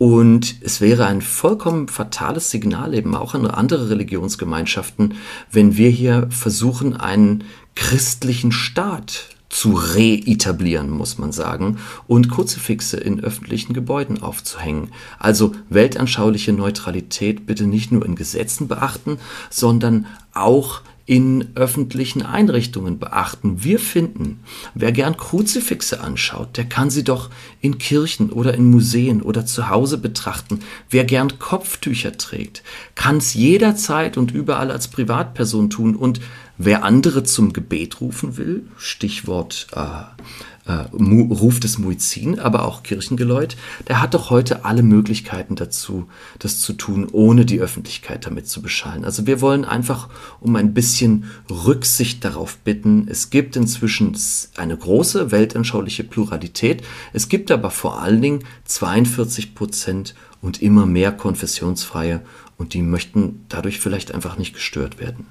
Und 0.00 0.54
es 0.62 0.80
wäre 0.80 1.04
ein 1.04 1.20
vollkommen 1.20 1.86
fatales 1.86 2.50
Signal 2.50 2.94
eben 2.94 3.14
auch 3.14 3.34
an 3.34 3.46
andere 3.46 3.90
Religionsgemeinschaften, 3.90 5.12
wenn 5.52 5.76
wir 5.76 5.90
hier 5.90 6.26
versuchen, 6.30 6.96
einen 6.96 7.44
christlichen 7.74 8.50
Staat 8.50 9.26
zu 9.50 9.74
reetablieren, 9.74 10.88
muss 10.88 11.18
man 11.18 11.32
sagen, 11.32 11.76
und 12.06 12.30
Kruzifixe 12.30 12.96
in 12.96 13.20
öffentlichen 13.20 13.74
Gebäuden 13.74 14.22
aufzuhängen. 14.22 14.88
Also 15.18 15.52
weltanschauliche 15.68 16.54
Neutralität 16.54 17.44
bitte 17.44 17.66
nicht 17.66 17.92
nur 17.92 18.06
in 18.06 18.14
Gesetzen 18.14 18.68
beachten, 18.68 19.18
sondern 19.50 20.06
auch 20.32 20.80
in 21.10 21.48
öffentlichen 21.56 22.22
Einrichtungen 22.22 23.00
beachten. 23.00 23.64
Wir 23.64 23.80
finden, 23.80 24.38
wer 24.76 24.92
gern 24.92 25.16
Kruzifixe 25.16 26.00
anschaut, 26.00 26.56
der 26.56 26.66
kann 26.66 26.88
sie 26.88 27.02
doch 27.02 27.30
in 27.60 27.78
Kirchen 27.78 28.30
oder 28.30 28.54
in 28.54 28.70
Museen 28.70 29.20
oder 29.20 29.44
zu 29.44 29.68
Hause 29.68 29.98
betrachten. 29.98 30.60
Wer 30.88 31.02
gern 31.02 31.40
Kopftücher 31.40 32.16
trägt, 32.16 32.62
kann 32.94 33.16
es 33.16 33.34
jederzeit 33.34 34.18
und 34.18 34.30
überall 34.30 34.70
als 34.70 34.86
Privatperson 34.86 35.68
tun. 35.68 35.96
Und 35.96 36.20
wer 36.58 36.84
andere 36.84 37.24
zum 37.24 37.52
Gebet 37.52 38.00
rufen 38.00 38.36
will, 38.36 38.68
Stichwort 38.78 39.66
äh, 39.74 40.22
äh, 40.66 40.72
Ruf 40.72 41.60
des 41.60 41.78
Muizin, 41.78 42.38
aber 42.38 42.64
auch 42.64 42.82
Kirchengeläut, 42.82 43.56
der 43.88 44.00
hat 44.00 44.14
doch 44.14 44.30
heute 44.30 44.64
alle 44.64 44.82
Möglichkeiten 44.82 45.56
dazu, 45.56 46.06
das 46.38 46.60
zu 46.60 46.72
tun, 46.74 47.08
ohne 47.10 47.44
die 47.44 47.60
Öffentlichkeit 47.60 48.26
damit 48.26 48.48
zu 48.48 48.62
beschallen. 48.62 49.04
Also 49.04 49.26
wir 49.26 49.40
wollen 49.40 49.64
einfach 49.64 50.08
um 50.40 50.56
ein 50.56 50.74
bisschen 50.74 51.24
Rücksicht 51.50 52.24
darauf 52.24 52.58
bitten. 52.58 53.06
Es 53.08 53.30
gibt 53.30 53.56
inzwischen 53.56 54.16
eine 54.56 54.76
große 54.76 55.30
weltanschauliche 55.30 56.04
Pluralität. 56.04 56.82
Es 57.12 57.28
gibt 57.28 57.50
aber 57.50 57.70
vor 57.70 58.00
allen 58.00 58.22
Dingen 58.22 58.44
42 58.64 59.54
Prozent 59.54 60.14
und 60.42 60.62
immer 60.62 60.86
mehr 60.86 61.12
Konfessionsfreie 61.12 62.20
und 62.56 62.74
die 62.74 62.82
möchten 62.82 63.44
dadurch 63.48 63.80
vielleicht 63.80 64.14
einfach 64.14 64.36
nicht 64.36 64.54
gestört 64.54 64.98
werden. 64.98 65.26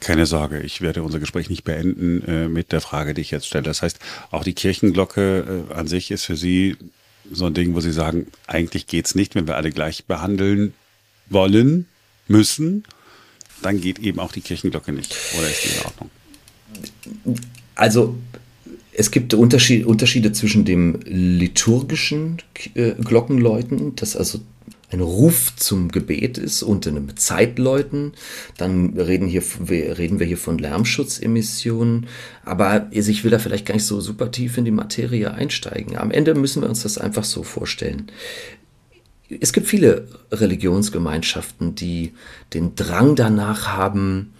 Keine 0.00 0.26
Sorge, 0.26 0.60
ich 0.60 0.80
werde 0.80 1.02
unser 1.02 1.20
Gespräch 1.20 1.50
nicht 1.50 1.64
beenden 1.64 2.22
äh, 2.26 2.48
mit 2.48 2.72
der 2.72 2.80
Frage, 2.80 3.14
die 3.14 3.20
ich 3.20 3.30
jetzt 3.30 3.46
stelle. 3.46 3.64
Das 3.64 3.82
heißt, 3.82 3.98
auch 4.30 4.44
die 4.44 4.54
Kirchenglocke 4.54 5.66
äh, 5.70 5.74
an 5.74 5.86
sich 5.86 6.10
ist 6.10 6.24
für 6.24 6.36
Sie 6.36 6.76
so 7.30 7.46
ein 7.46 7.54
Ding, 7.54 7.74
wo 7.74 7.80
Sie 7.80 7.92
sagen, 7.92 8.26
eigentlich 8.46 8.86
geht 8.86 9.06
es 9.06 9.14
nicht, 9.14 9.34
wenn 9.34 9.46
wir 9.46 9.56
alle 9.56 9.70
gleich 9.70 10.06
behandeln 10.06 10.74
wollen, 11.28 11.86
müssen, 12.28 12.84
dann 13.62 13.80
geht 13.80 13.98
eben 13.98 14.18
auch 14.18 14.32
die 14.32 14.40
Kirchenglocke 14.40 14.92
nicht. 14.92 15.14
Oder 15.38 15.48
ist 15.48 15.64
die 15.64 15.68
in 15.68 15.84
Ordnung? 15.84 16.10
Also 17.74 18.16
es 18.92 19.10
gibt 19.10 19.34
Unterschiede, 19.34 19.86
Unterschiede 19.86 20.32
zwischen 20.32 20.64
dem 20.64 21.00
liturgischen 21.04 22.38
äh, 22.74 22.92
Glockenläuten, 22.92 23.96
das 23.96 24.16
also 24.16 24.40
ein 24.92 25.00
Ruf 25.00 25.54
zum 25.56 25.90
Gebet 25.90 26.36
ist 26.36 26.62
und 26.62 26.86
einem 26.86 27.16
Zeitläuten. 27.16 28.12
Dann 28.56 28.98
reden, 28.98 29.28
hier, 29.28 29.42
reden 29.68 30.18
wir 30.18 30.26
hier 30.26 30.38
von 30.38 30.58
Lärmschutzemissionen. 30.58 32.06
Aber 32.44 32.88
ich 32.90 33.22
will 33.22 33.30
da 33.30 33.38
vielleicht 33.38 33.66
gar 33.66 33.74
nicht 33.74 33.86
so 33.86 34.00
super 34.00 34.30
tief 34.30 34.58
in 34.58 34.64
die 34.64 34.70
Materie 34.70 35.32
einsteigen. 35.32 35.96
Am 35.96 36.10
Ende 36.10 36.34
müssen 36.34 36.62
wir 36.62 36.68
uns 36.68 36.82
das 36.82 36.98
einfach 36.98 37.24
so 37.24 37.42
vorstellen. 37.42 38.10
Es 39.40 39.52
gibt 39.52 39.68
viele 39.68 40.08
Religionsgemeinschaften, 40.32 41.76
die 41.76 42.14
den 42.52 42.74
Drang 42.74 43.14
danach 43.14 43.68
haben, 43.68 44.34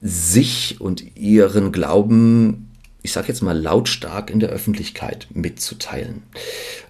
sich 0.00 0.80
und 0.80 1.16
ihren 1.16 1.70
Glauben, 1.70 2.72
ich 3.02 3.12
sage 3.12 3.28
jetzt 3.28 3.42
mal 3.42 3.56
lautstark 3.56 4.30
in 4.30 4.40
der 4.40 4.50
Öffentlichkeit 4.50 5.28
mitzuteilen. 5.32 6.24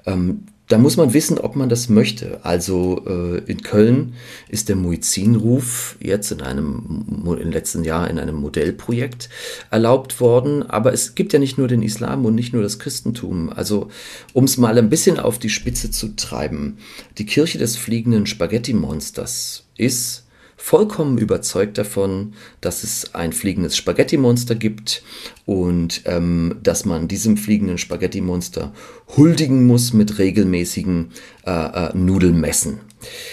Ähm, 0.07 0.47
da 0.69 0.79
muss 0.79 0.97
man 0.97 1.15
wissen, 1.15 1.39
ob 1.39 1.55
man 1.55 1.69
das 1.69 1.89
möchte. 1.89 2.41
Also 2.45 3.05
äh, 3.07 3.39
in 3.51 3.63
Köln 3.63 4.15
ist 4.49 4.69
der 4.69 4.77
Muizzinruf 4.77 5.97
jetzt 6.01 6.33
in 6.33 6.43
einem 6.43 7.05
im 7.25 7.51
letzten 7.53 7.85
Jahr 7.85 8.11
in 8.11 8.19
einem 8.19 8.37
Modellprojekt 8.37 9.29
erlaubt 9.71 10.21
worden. 10.21 10.65
Aber 10.65 10.93
es 10.93 11.15
gibt 11.15 11.33
ja 11.33 11.39
nicht 11.39 11.57
nur 11.57 11.69
den 11.69 11.83
Islam 11.83 12.25
und 12.25 12.35
nicht 12.35 12.53
nur 12.53 12.63
das 12.63 12.81
Christentum. 12.81 13.51
Also 13.51 13.91
um 14.33 14.45
es 14.45 14.57
mal 14.57 14.77
ein 14.77 14.91
bisschen 14.91 15.21
auf 15.21 15.39
die 15.39 15.51
Spitze 15.51 15.91
zu 15.93 16.17
treiben, 16.17 16.79
die 17.19 17.27
Kirche 17.27 17.59
des 17.59 17.77
fliegenden 17.77 18.27
Spaghetti-Monsters 18.27 19.65
ist 19.77 20.26
vollkommen 20.57 21.19
überzeugt 21.19 21.79
davon, 21.79 22.33
dass 22.61 22.83
es 22.83 23.15
ein 23.15 23.33
fliegendes 23.33 23.77
Spaghetti-Monster 23.77 24.55
gibt 24.55 25.03
und 25.45 26.03
ähm, 26.07 26.57
dass 26.63 26.85
man 26.85 27.09
diesem 27.09 27.37
fliegenden 27.37 27.79
Spaghetti-Monster 27.79 28.73
huldigen 29.17 29.67
muss 29.67 29.93
mit 29.93 30.19
regelmäßigen 30.19 31.13
äh, 31.47 31.51
äh, 31.51 31.97
Nudelmessen. 31.97 32.81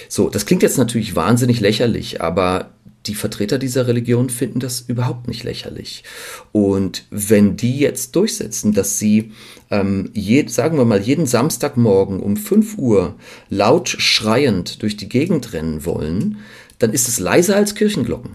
So, 0.09 0.29
das 0.29 0.45
klingt 0.45 0.61
jetzt 0.61 0.77
natürlich 0.77 1.15
wahnsinnig 1.15 1.59
lächerlich, 1.59 2.21
aber 2.21 2.69
die 3.05 3.15
Vertreter 3.15 3.57
dieser 3.57 3.87
Religion 3.87 4.29
finden 4.29 4.59
das 4.59 4.81
überhaupt 4.81 5.27
nicht 5.27 5.43
lächerlich. 5.43 6.03
Und 6.51 7.05
wenn 7.09 7.57
die 7.57 7.79
jetzt 7.79 8.15
durchsetzen, 8.15 8.73
dass 8.73 8.97
sie, 8.97 9.31
ähm, 9.71 10.09
je, 10.13 10.47
sagen 10.47 10.77
wir 10.77 10.85
mal, 10.85 11.01
jeden 11.01 11.25
Samstagmorgen 11.25 12.21
um 12.21 12.37
5 12.37 12.77
Uhr 12.77 13.15
laut 13.49 13.89
schreiend 13.89 14.81
durch 14.81 14.95
die 14.95 15.09
Gegend 15.09 15.51
rennen 15.51 15.85
wollen, 15.85 16.37
dann 16.79 16.93
ist 16.93 17.07
es 17.07 17.19
leiser 17.19 17.55
als 17.55 17.75
Kirchenglocken. 17.75 18.31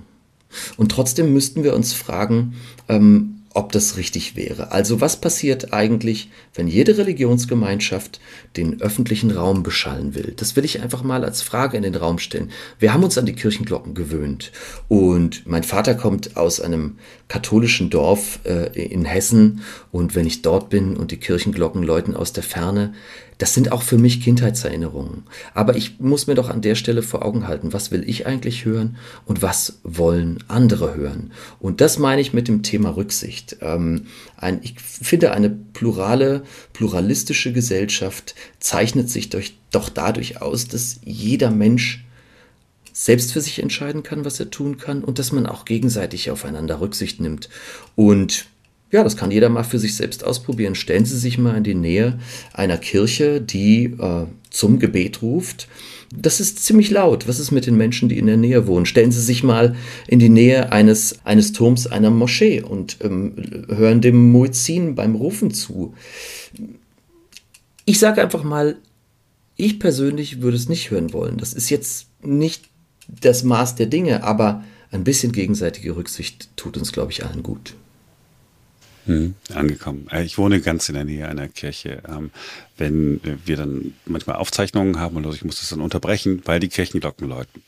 Und 0.77 0.91
trotzdem 0.91 1.33
müssten 1.33 1.63
wir 1.63 1.75
uns 1.75 1.93
fragen, 1.93 2.55
ähm, 2.89 3.39
ob 3.55 3.73
das 3.73 3.97
richtig 3.97 4.37
wäre. 4.37 4.73
Also 4.73 5.01
was 5.01 5.21
passiert 5.21 5.73
eigentlich, 5.73 6.31
wenn 6.55 6.69
jede 6.69 6.97
Religionsgemeinschaft 6.97 8.21
den 8.57 8.81
öffentlichen 8.81 9.33
Raum 9.33 9.63
beschallen 9.63 10.15
will? 10.15 10.33
Das 10.37 10.55
will 10.55 10.65
ich 10.65 10.81
einfach 10.81 11.03
mal 11.03 11.25
als 11.25 11.43
Frage 11.43 11.77
in 11.77 11.83
den 11.83 11.97
Raum 11.97 12.19
stellen. 12.19 12.53
Wir 12.79 12.93
haben 12.93 13.03
uns 13.03 13.19
an 13.19 13.27
die 13.27 13.33
Kirchenglocken 13.33 13.95
gewöhnt 13.95 14.53
und 14.87 15.47
mein 15.47 15.65
Vater 15.65 15.95
kommt 15.95 16.37
aus 16.37 16.61
einem 16.61 16.99
katholischen 17.27 17.91
Dorf 17.91 18.39
äh, 18.45 18.71
in 18.81 19.05
Hessen 19.05 19.63
und 19.91 20.15
wenn 20.15 20.27
ich 20.27 20.43
dort 20.43 20.71
bin 20.71 20.97
und 20.97 21.11
die 21.11 21.17
Kirchenglocken 21.17 21.83
läuten 21.83 22.15
aus 22.15 22.33
der 22.33 22.45
Ferne, 22.45 22.95
das 23.39 23.55
sind 23.55 23.71
auch 23.71 23.83
für 23.83 23.99
mich 23.99 24.21
Kindheitserinnerungen. 24.21 25.23
Aber 25.55 25.77
ich 25.77 26.01
muss 26.01 26.27
mir 26.27 26.35
doch 26.35 26.51
an 26.51 26.61
der 26.61 26.75
Stelle 26.75 27.03
vor 27.03 27.25
Augen 27.25 27.47
halten, 27.47 27.73
was 27.73 27.93
will 27.93 28.03
ich 28.09 28.27
eigentlich 28.27 28.65
hören 28.65 28.97
und 29.27 29.43
was 29.43 29.79
wollen 29.85 30.43
andere 30.49 30.97
hören. 30.97 31.33
Und 31.61 31.81
das 31.81 31.99
meine 31.99 32.21
ich 32.21 32.33
mit 32.33 32.49
dem 32.49 32.65
Thema 32.65 32.91
Rücksicht. 32.91 33.59
Ähm, 33.61 34.07
ein, 34.37 34.59
ich 34.63 34.75
finde, 34.81 35.31
eine 35.31 35.51
plurale, 35.51 36.43
pluralistische 36.73 37.53
Gesellschaft 37.53 38.35
zeichnet 38.59 39.09
sich 39.09 39.31
durch, 39.31 39.57
doch 39.71 39.89
dadurch 39.89 40.43
aus, 40.43 40.67
dass 40.67 40.99
jeder 41.05 41.53
Mensch 41.53 42.05
selbst 42.93 43.33
für 43.33 43.41
sich 43.41 43.63
entscheiden 43.63 44.03
kann, 44.03 44.25
was 44.25 44.41
er 44.41 44.51
tun 44.51 44.79
kann 44.79 45.05
und 45.05 45.21
dass 45.21 45.31
man 45.31 45.47
auch 45.47 45.65
gegenseitig 45.65 46.33
aufeinander 46.33 46.81
Rücksicht 46.81 47.21
nimmt. 47.21 47.49
Und 47.95 48.47
ja, 48.91 49.05
das 49.05 49.17
kann 49.17 49.31
jeder 49.31 49.49
mal 49.51 49.65
für 49.65 49.79
sich 49.79 49.97
selbst 49.97 50.25
ausprobieren. 50.25 50.75
Stellen 50.75 51.05
Sie 51.05 51.19
sich 51.19 51.37
mal 51.37 51.57
in 51.57 51.65
die 51.65 51.75
Nähe 51.75 52.19
einer 52.55 52.79
Kirche, 52.79 53.41
die 53.41 53.85
äh, 53.85 54.27
zum 54.51 54.79
Gebet 54.79 55.21
ruft. 55.21 55.69
Das 56.15 56.41
ist 56.41 56.65
ziemlich 56.65 56.91
laut. 56.91 57.29
Was 57.29 57.39
ist 57.39 57.51
mit 57.51 57.67
den 57.67 57.77
Menschen, 57.77 58.09
die 58.09 58.19
in 58.19 58.27
der 58.27 58.39
Nähe 58.39 58.67
wohnen? 58.67 58.87
Stellen 58.87 59.13
Sie 59.13 59.21
sich 59.21 59.43
mal 59.43 59.77
in 60.07 60.19
die 60.19 60.31
Nähe 60.31 60.73
eines, 60.73 61.19
eines 61.25 61.53
Turms 61.53 61.87
einer 61.87 62.11
Moschee 62.11 62.63
und 62.63 62.97
ähm, 63.03 63.35
hören 63.69 64.01
dem 64.01 64.33
Muezzin 64.33 64.95
beim 64.95 65.15
Rufen 65.15 65.53
zu. 65.53 65.95
Ich 67.85 67.99
sage 67.99 68.23
einfach 68.23 68.43
mal, 68.43 68.77
ich 69.57 69.79
persönlich 69.79 70.41
würde 70.41 70.57
es 70.57 70.69
nicht 70.69 70.91
hören 70.91 71.13
wollen. 71.13 71.37
Das 71.37 71.53
ist 71.53 71.69
jetzt 71.69 72.07
nicht 72.23 72.71
das 73.21 73.43
Maß 73.43 73.75
der 73.75 73.87
Dinge, 73.87 74.25
aber 74.25 74.65
ein 74.91 75.05
bisschen 75.05 75.33
gegenseitige 75.33 75.95
Rücksicht 75.95 76.49
tut 76.57 76.79
uns, 76.79 76.93
glaube 76.93 77.13
ich, 77.13 77.27
allen 77.27 77.43
gut. 77.43 77.75
Hm, 79.09 79.35
angekommen. 79.55 80.07
Äh, 80.13 80.25
ich 80.25 80.37
wohne 80.37 80.61
ganz 80.61 80.87
in 80.91 80.95
der 80.95 81.05
Nähe 81.05 81.27
einer 81.27 81.49
Kirche. 81.49 82.03
Ähm, 82.07 82.31
wenn 82.77 83.21
wir 83.47 83.57
dann 83.57 83.95
manchmal 84.05 84.37
Aufzeichnungen 84.37 85.01
haben 85.01 85.17
oder 85.17 85.31
ich 85.31 85.45
muss 85.45 85.61
das 85.61 85.71
dann 85.71 85.81
unterbrechen, 85.81 86.43
weil 86.45 86.61
die 86.61 86.69
Kirchenglocken 86.69 87.27
läuten. 87.27 87.63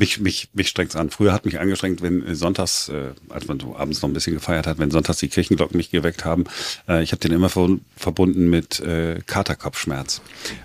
Mich, 0.00 0.18
mich, 0.18 0.48
mich 0.54 0.68
strengt 0.68 0.92
es 0.92 0.96
an. 0.96 1.10
Früher 1.10 1.34
hat 1.34 1.44
mich 1.44 1.60
angestrengt, 1.60 2.00
wenn 2.00 2.26
äh, 2.26 2.34
sonntags, 2.34 2.88
äh, 2.88 3.10
als 3.28 3.48
man 3.48 3.60
so 3.60 3.76
abends 3.76 4.00
noch 4.00 4.08
ein 4.08 4.14
bisschen 4.14 4.32
gefeiert 4.32 4.66
hat, 4.66 4.78
wenn 4.78 4.90
sonntags 4.90 5.18
die 5.18 5.28
Kirchenglocken 5.28 5.76
mich 5.76 5.90
geweckt 5.90 6.24
haben. 6.24 6.44
Äh, 6.88 7.02
ich 7.02 7.12
habe 7.12 7.20
den 7.20 7.32
immer 7.32 7.50
verbunden 7.50 8.48
mit 8.48 8.80
äh, 8.80 9.20
Katerkopfschmerz. 9.26 10.22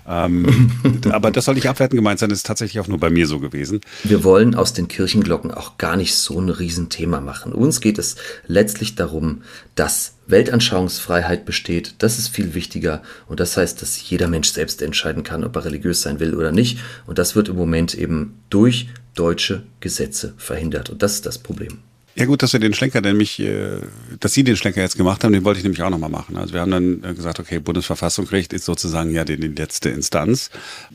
Ähm, 0.08 0.70
aber 1.10 1.30
das 1.30 1.44
soll 1.44 1.54
nicht 1.54 1.68
abwertend 1.68 1.98
gemeint 1.98 2.18
sein, 2.18 2.30
das 2.30 2.38
ist 2.38 2.46
tatsächlich 2.46 2.80
auch 2.80 2.88
nur 2.88 2.98
bei 2.98 3.10
mir 3.10 3.26
so 3.26 3.38
gewesen. 3.38 3.82
Wir 4.04 4.24
wollen 4.24 4.54
aus 4.54 4.72
den 4.72 4.88
Kirchenglocken 4.88 5.50
auch 5.50 5.76
gar 5.76 5.98
nicht 5.98 6.16
so 6.16 6.40
ein 6.40 6.48
Riesenthema 6.48 7.20
machen. 7.20 7.52
Uns 7.52 7.82
geht 7.82 7.98
es 7.98 8.16
letztlich 8.46 8.94
darum, 8.94 9.42
dass 9.74 10.14
Weltanschauungsfreiheit 10.28 11.44
besteht, 11.44 11.96
das 11.98 12.18
ist 12.18 12.28
viel 12.28 12.54
wichtiger 12.54 13.02
und 13.28 13.38
das 13.38 13.56
heißt, 13.56 13.80
dass 13.82 14.08
jeder 14.08 14.28
Mensch 14.28 14.50
selbst 14.50 14.82
entscheiden 14.82 15.22
kann, 15.22 15.44
ob 15.44 15.54
er 15.56 15.66
religiös 15.66 16.02
sein 16.02 16.20
will 16.20 16.34
oder 16.34 16.52
nicht 16.52 16.78
und 17.06 17.18
das 17.18 17.36
wird 17.36 17.48
im 17.48 17.56
Moment 17.56 17.94
eben 17.94 18.40
durch 18.50 18.88
deutsche 19.16 19.64
Gesetze 19.80 20.34
verhindert. 20.36 20.90
Und 20.90 21.02
das 21.02 21.14
ist 21.14 21.26
das 21.26 21.38
Problem. 21.38 21.78
Ja 22.18 22.24
gut, 22.24 22.42
dass 22.42 22.54
wir 22.54 22.60
den 22.60 22.72
Schlenker, 22.72 23.02
nämlich, 23.02 23.38
äh, 23.40 23.80
dass 24.20 24.32
Sie 24.32 24.42
den 24.42 24.56
Schlenker 24.56 24.80
jetzt 24.80 24.96
gemacht 24.96 25.22
haben, 25.22 25.34
den 25.34 25.44
wollte 25.44 25.58
ich 25.58 25.64
nämlich 25.64 25.82
auch 25.82 25.90
nochmal 25.90 26.08
machen. 26.08 26.38
Also 26.38 26.54
wir 26.54 26.62
haben 26.62 26.70
dann 26.70 27.04
äh, 27.04 27.12
gesagt, 27.12 27.38
okay, 27.40 27.58
Bundesverfassungsgericht 27.58 28.54
ist 28.54 28.64
sozusagen 28.64 29.10
ja 29.10 29.24
die, 29.24 29.36
letzte 29.36 29.90
Instanz. 29.90 30.50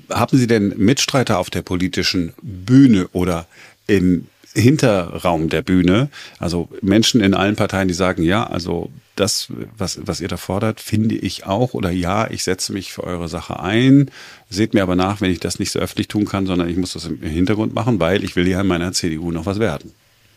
Haben 0.10 0.36
Sie 0.36 0.48
denn 0.48 0.74
Mitstreiter 0.78 1.38
auf 1.38 1.52
der 1.52 1.62
politischen 1.62 2.34
Bühne 2.42 3.08
oder 3.12 3.46
im 3.86 4.26
Hinterraum 4.54 5.50
der 5.50 5.62
Bühne? 5.62 6.10
Also 6.40 6.70
Menschen 6.82 7.22
in 7.22 7.34
allen 7.34 7.56
Parteien, 7.56 7.88
die 7.88 7.94
sagen, 7.94 8.24
ja, 8.24 8.46
also 8.46 8.90
das, 9.16 9.48
was, 9.78 10.00
was 10.04 10.22
ihr 10.22 10.28
da 10.28 10.38
fordert, 10.38 10.80
finde 10.80 11.16
ich 11.16 11.46
auch 11.46 11.74
oder 11.74 11.92
ja, 11.92 12.30
ich 12.30 12.44
setze 12.44 12.74
mich 12.74 12.92
für 12.94 13.04
eure 13.04 13.28
Sache 13.28 13.60
ein. 13.60 14.10
Seht 14.50 14.74
mir 14.74 14.84
aber 14.84 14.96
nach, 14.96 15.22
wenn 15.22 15.32
ich 15.32 15.40
das 15.40 15.60
nicht 15.60 15.72
so 15.72 15.80
öffentlich 15.80 16.08
tun 16.08 16.26
kann, 16.26 16.46
sondern 16.46 16.70
ich 16.70 16.78
muss 16.78 16.94
das 16.94 17.06
im 17.06 17.22
Hintergrund 17.22 17.74
machen, 17.74 18.00
weil 18.00 18.24
ich 18.24 18.36
will 18.36 18.48
ja 18.48 18.62
in 18.62 18.68
meiner 18.68 18.92
CDU 18.94 19.32
noch 19.32 19.46
was 19.46 19.60
werden. 19.60 19.92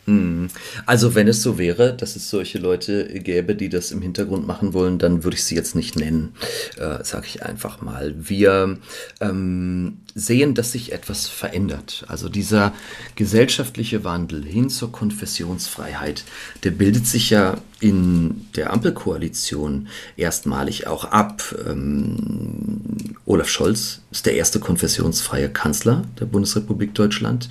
Hm. 0.07 0.49
Also 0.87 1.15
wenn 1.15 1.29
es 1.29 1.43
so 1.43 1.59
wäre, 1.59 1.95
dass 1.95 2.17
es 2.17 2.29
solche 2.29 2.59
Leute 2.59 3.07
gäbe, 3.21 3.55
die 3.55 3.69
das 3.69 3.91
im 3.91 4.03
Hintergrund 4.03 4.47
machen 4.47 4.75
wollen, 4.75 4.99
dann 4.99 5.25
würde 5.25 5.37
ich 5.37 5.45
sie 5.45 5.55
jetzt 5.55 5.75
nicht 5.75 5.97
nennen, 5.97 6.35
äh, 6.77 7.03
sage 7.03 7.27
ich 7.27 7.43
einfach 7.43 7.81
mal. 7.81 8.15
Wir 8.17 8.79
ähm, 9.21 9.99
sehen, 10.15 10.55
dass 10.55 10.73
sich 10.73 10.93
etwas 10.93 11.27
verändert. 11.27 12.05
Also 12.09 12.29
dieser 12.29 12.73
gesellschaftliche 13.17 14.05
Wandel 14.05 14.45
hin 14.45 14.69
zur 14.69 14.93
Konfessionsfreiheit, 14.93 16.25
der 16.63 16.71
bildet 16.71 17.07
sich 17.07 17.31
ja 17.31 17.57
in 17.81 18.47
der 18.57 18.73
Ampelkoalition 18.73 19.89
erstmalig 20.17 20.87
auch 20.87 21.05
ab. 21.05 21.43
Ähm, 21.67 22.81
Olaf 23.27 23.49
Scholz 23.49 24.01
ist 24.11 24.27
der 24.27 24.37
erste 24.37 24.61
konfessionsfreie 24.61 25.49
Kanzler 25.49 26.03
der 26.21 26.27
Bundesrepublik 26.27 26.95
Deutschland. 26.95 27.49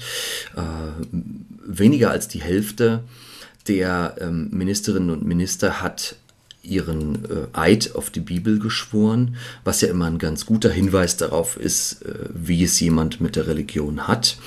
Äh, 0.55 0.61
weniger 1.65 2.11
als 2.11 2.27
die 2.27 2.41
Hälfte 2.41 3.03
der 3.67 4.15
ähm, 4.19 4.49
Ministerinnen 4.51 5.09
und 5.09 5.25
Minister 5.25 5.81
hat 5.81 6.15
ihren 6.63 7.25
äh, 7.25 7.47
Eid 7.57 7.93
auf 7.95 8.09
die 8.09 8.21
Bibel 8.21 8.57
geschworen, 8.57 9.35
was 9.65 9.81
ja 9.81 9.89
immer 9.89 10.05
ein 10.05 10.17
ganz 10.17 10.45
guter 10.45 10.71
Hinweis 10.71 11.17
darauf 11.17 11.57
ist, 11.57 12.03
äh, 12.03 12.29
wie 12.33 12.63
es 12.63 12.79
jemand 12.79 13.19
mit 13.19 13.35
der 13.35 13.47
Religion 13.47 14.07
hat. 14.07 14.37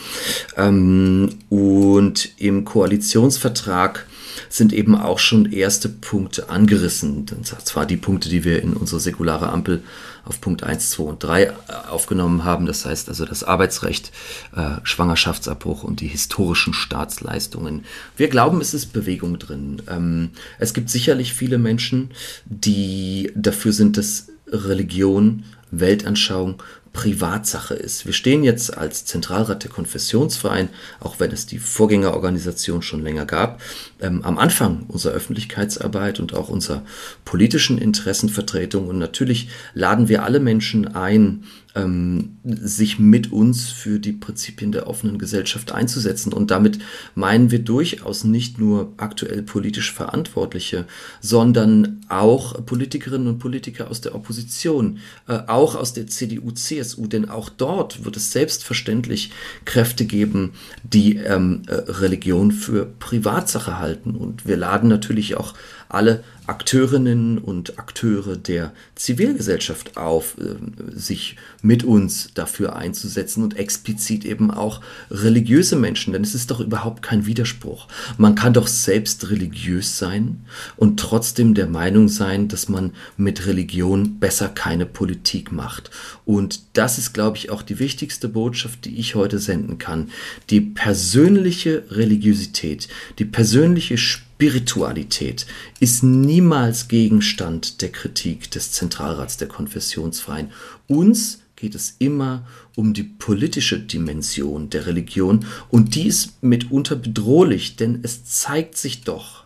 Ähm, 0.57 1.29
und 1.51 2.31
im 2.39 2.65
Koalitionsvertrag 2.65 4.07
sind 4.49 4.73
eben 4.73 4.97
auch 4.97 5.19
schon 5.19 5.53
erste 5.53 5.89
Punkte 5.89 6.49
angerissen. 6.49 7.27
Und 7.31 7.47
zwar 7.47 7.87
die 7.87 7.97
Punkte, 7.97 8.29
die 8.29 8.45
wir 8.45 8.63
in 8.63 8.75
unsere 8.75 9.01
säkulare 9.01 9.49
Ampel 9.49 9.83
auf 10.25 10.41
Punkt 10.41 10.63
1, 10.63 10.91
2 10.91 11.03
und 11.05 11.23
3 11.23 11.43
äh, 11.43 11.53
aufgenommen 11.89 12.45
haben. 12.45 12.67
Das 12.67 12.85
heißt 12.85 13.09
also 13.09 13.25
das 13.25 13.45
Arbeitsrecht, 13.45 14.13
äh, 14.55 14.77
Schwangerschaftsabbruch 14.83 15.85
und 15.85 16.01
die 16.01 16.09
historischen 16.09 16.75
Staatsleistungen. 16.75 17.85
Wir 18.17 18.29
glauben, 18.29 18.61
es 18.61 18.75
ist 18.75 18.93
Bewegung 18.93 19.39
drin. 19.39 19.83
Ähm, 19.89 20.31
es 20.59 20.75
gibt 20.75 20.91
sicherlich 20.91 21.33
viele 21.33 21.59
Menschen, 21.59 22.11
die 22.45 23.33
dafür 23.35 23.73
sind, 23.73 23.97
dass 23.97 24.29
Religion, 24.49 25.45
Weltanschauung 25.71 26.63
Privatsache 26.97 27.75
ist. 27.75 28.07
Wir 28.07 28.15
stehen 28.15 28.43
jetzt 28.43 28.75
als 28.75 29.05
Zentralrat 29.05 29.65
der 29.65 29.71
Konfessionsverein, 29.71 30.71
auch 30.99 31.21
wenn 31.21 31.31
es 31.31 31.45
die 31.45 31.59
Vorgängerorganisation 31.59 32.81
schon 32.81 33.03
länger 33.03 33.27
gab, 33.27 33.61
ähm, 34.01 34.23
am 34.25 34.39
Anfang 34.39 34.85
unserer 34.89 35.13
Öffentlichkeitsarbeit 35.13 36.21
und 36.21 36.33
auch 36.33 36.49
unserer 36.49 36.83
politischen 37.27 37.77
Interessenvertretung. 37.77 38.89
Und 38.89 38.97
natürlich 38.97 39.51
laden 39.75 40.09
wir 40.09 40.23
alle 40.23 40.41
Menschen 40.41 40.95
ein, 40.95 41.45
ähm, 41.77 42.39
sich 42.45 42.99
mit 42.99 43.31
uns 43.31 43.69
für 43.69 43.99
die 44.01 44.13
Prinzipien 44.13 44.73
der 44.73 44.89
offenen 44.89 45.19
Gesellschaft 45.19 45.73
einzusetzen. 45.73 46.33
Und 46.33 46.51
damit 46.51 46.79
meinen 47.15 47.51
wir 47.51 47.59
durchaus 47.61 48.25
nicht 48.25 48.59
nur 48.59 48.93
aktuell 48.97 49.43
politisch 49.43 49.93
Verantwortliche, 49.93 50.87
sondern 51.21 52.01
auch 52.09 52.65
Politikerinnen 52.65 53.29
und 53.29 53.39
Politiker 53.39 53.91
aus 53.91 54.01
der 54.01 54.15
Opposition, 54.15 54.99
äh, 55.29 55.39
auch 55.47 55.75
aus 55.75 55.93
der 55.93 56.07
CDU, 56.07 56.51
CSU, 56.51 57.07
denn 57.07 57.29
auch 57.29 57.49
dort 57.49 58.05
wird 58.05 58.17
es 58.17 58.33
selbstverständlich 58.33 59.31
Kräfte 59.65 60.07
geben, 60.07 60.53
die 60.83 61.17
ähm, 61.17 61.63
äh, 61.67 61.75
Religion 61.75 62.53
für 62.53 62.87
Privatsache 62.87 63.79
halten. 63.79 64.17
Und 64.17 64.47
wir 64.47 64.57
laden 64.57 64.89
natürlich 64.89 65.37
auch 65.37 65.55
alle 65.89 66.25
Akteurinnen 66.47 67.39
und 67.39 67.79
Akteure 67.79 68.37
der 68.37 68.73
Zivilgesellschaft 68.95 69.97
auf, 69.97 70.37
äh, 70.39 70.55
sich 70.97 71.37
mit 71.63 71.85
uns 71.85 72.31
dafür 72.35 72.77
einzusetzen 72.77 73.43
und 73.43 73.57
explizit 73.57 74.25
eben 74.25 74.51
auch 74.51 74.81
religiöse 75.11 75.77
Menschen, 75.77 76.13
denn 76.13 76.23
es 76.23 76.35
ist 76.35 76.51
doch 76.51 76.61
überhaupt 76.61 77.03
kein 77.03 77.27
Widerspruch. 77.27 77.89
Man 78.19 78.35
kann 78.35 78.53
doch 78.53 78.69
selbst 78.69 79.31
religiös 79.31 79.99
sein 79.99 80.45
und 80.77 81.01
trotzdem 81.01 81.55
der 81.55 81.67
Meinung 81.67 82.09
sein, 82.09 82.49
dass 82.49 82.69
man 82.69 82.93
mit 83.17 83.47
Religion 83.47 84.19
besser 84.19 84.49
keine 84.49 84.87
Politik 84.87 85.53
macht. 85.53 85.91
Und 86.25 86.61
das 86.75 86.99
ist, 86.99 87.13
glaube 87.13 87.37
ich, 87.37 87.51
auch 87.51 87.63
die 87.63 87.79
wichtigste 87.79 88.29
Botschaft, 88.29 88.85
die 88.85 88.97
ich 88.99 89.15
heute 89.15 89.39
senden 89.39 89.79
kann. 89.79 90.11
Die 90.51 90.61
persönliche 90.61 91.85
Religiosität, 91.91 92.89
die 93.19 93.25
persönliche 93.25 93.99
Spiritualität 93.99 95.47
ist 95.81 96.03
niemals 96.37 96.89
Gegenstand 96.89 97.81
der 97.81 97.91
Kritik 97.91 98.51
des 98.51 98.71
Zentralrats 98.73 99.39
der 99.39 99.49
Konfessionsfreien. 99.49 100.51
Uns 100.87 101.41
geht 101.57 101.75
es 101.75 101.97
immer 101.99 102.47
um 102.75 102.93
die 102.93 103.05
politische 103.05 103.81
Dimension 103.81 104.69
der 104.69 104.85
Religion 104.85 105.47
und 105.71 105.95
die 105.95 106.07
ist 106.07 106.43
mitunter 106.43 106.95
bedrohlich, 106.95 107.77
denn 107.77 108.01
es 108.03 108.27
zeigt 108.27 108.77
sich 108.77 109.01
doch 109.01 109.45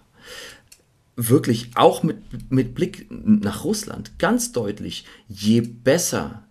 wirklich 1.14 1.70
auch 1.76 2.02
mit, 2.02 2.16
mit 2.50 2.74
Blick 2.74 3.06
nach 3.08 3.62
Russland 3.62 4.18
ganz 4.18 4.50
deutlich, 4.50 5.04
je 5.28 5.60
besser 5.60 6.42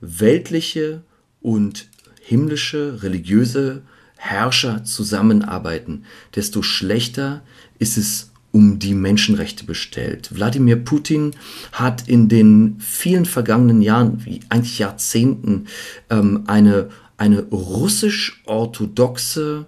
weltliche 0.00 1.02
und 1.40 1.88
himmlische, 2.20 3.02
religiöse 3.02 3.82
Herrscher 4.16 4.84
zusammenarbeiten, 4.84 6.04
desto 6.36 6.62
schlechter 6.62 7.42
ist 7.80 7.96
es 7.96 8.29
um 8.52 8.78
die 8.78 8.94
Menschenrechte 8.94 9.64
bestellt. 9.64 10.30
Wladimir 10.34 10.76
Putin 10.76 11.32
hat 11.72 12.08
in 12.08 12.28
den 12.28 12.76
vielen 12.80 13.26
vergangenen 13.26 13.82
Jahren, 13.82 14.24
wie 14.24 14.40
eigentlich 14.48 14.78
Jahrzehnten, 14.78 15.66
ähm, 16.10 16.44
eine, 16.46 16.90
eine 17.16 17.42
russisch-orthodoxe 17.42 19.66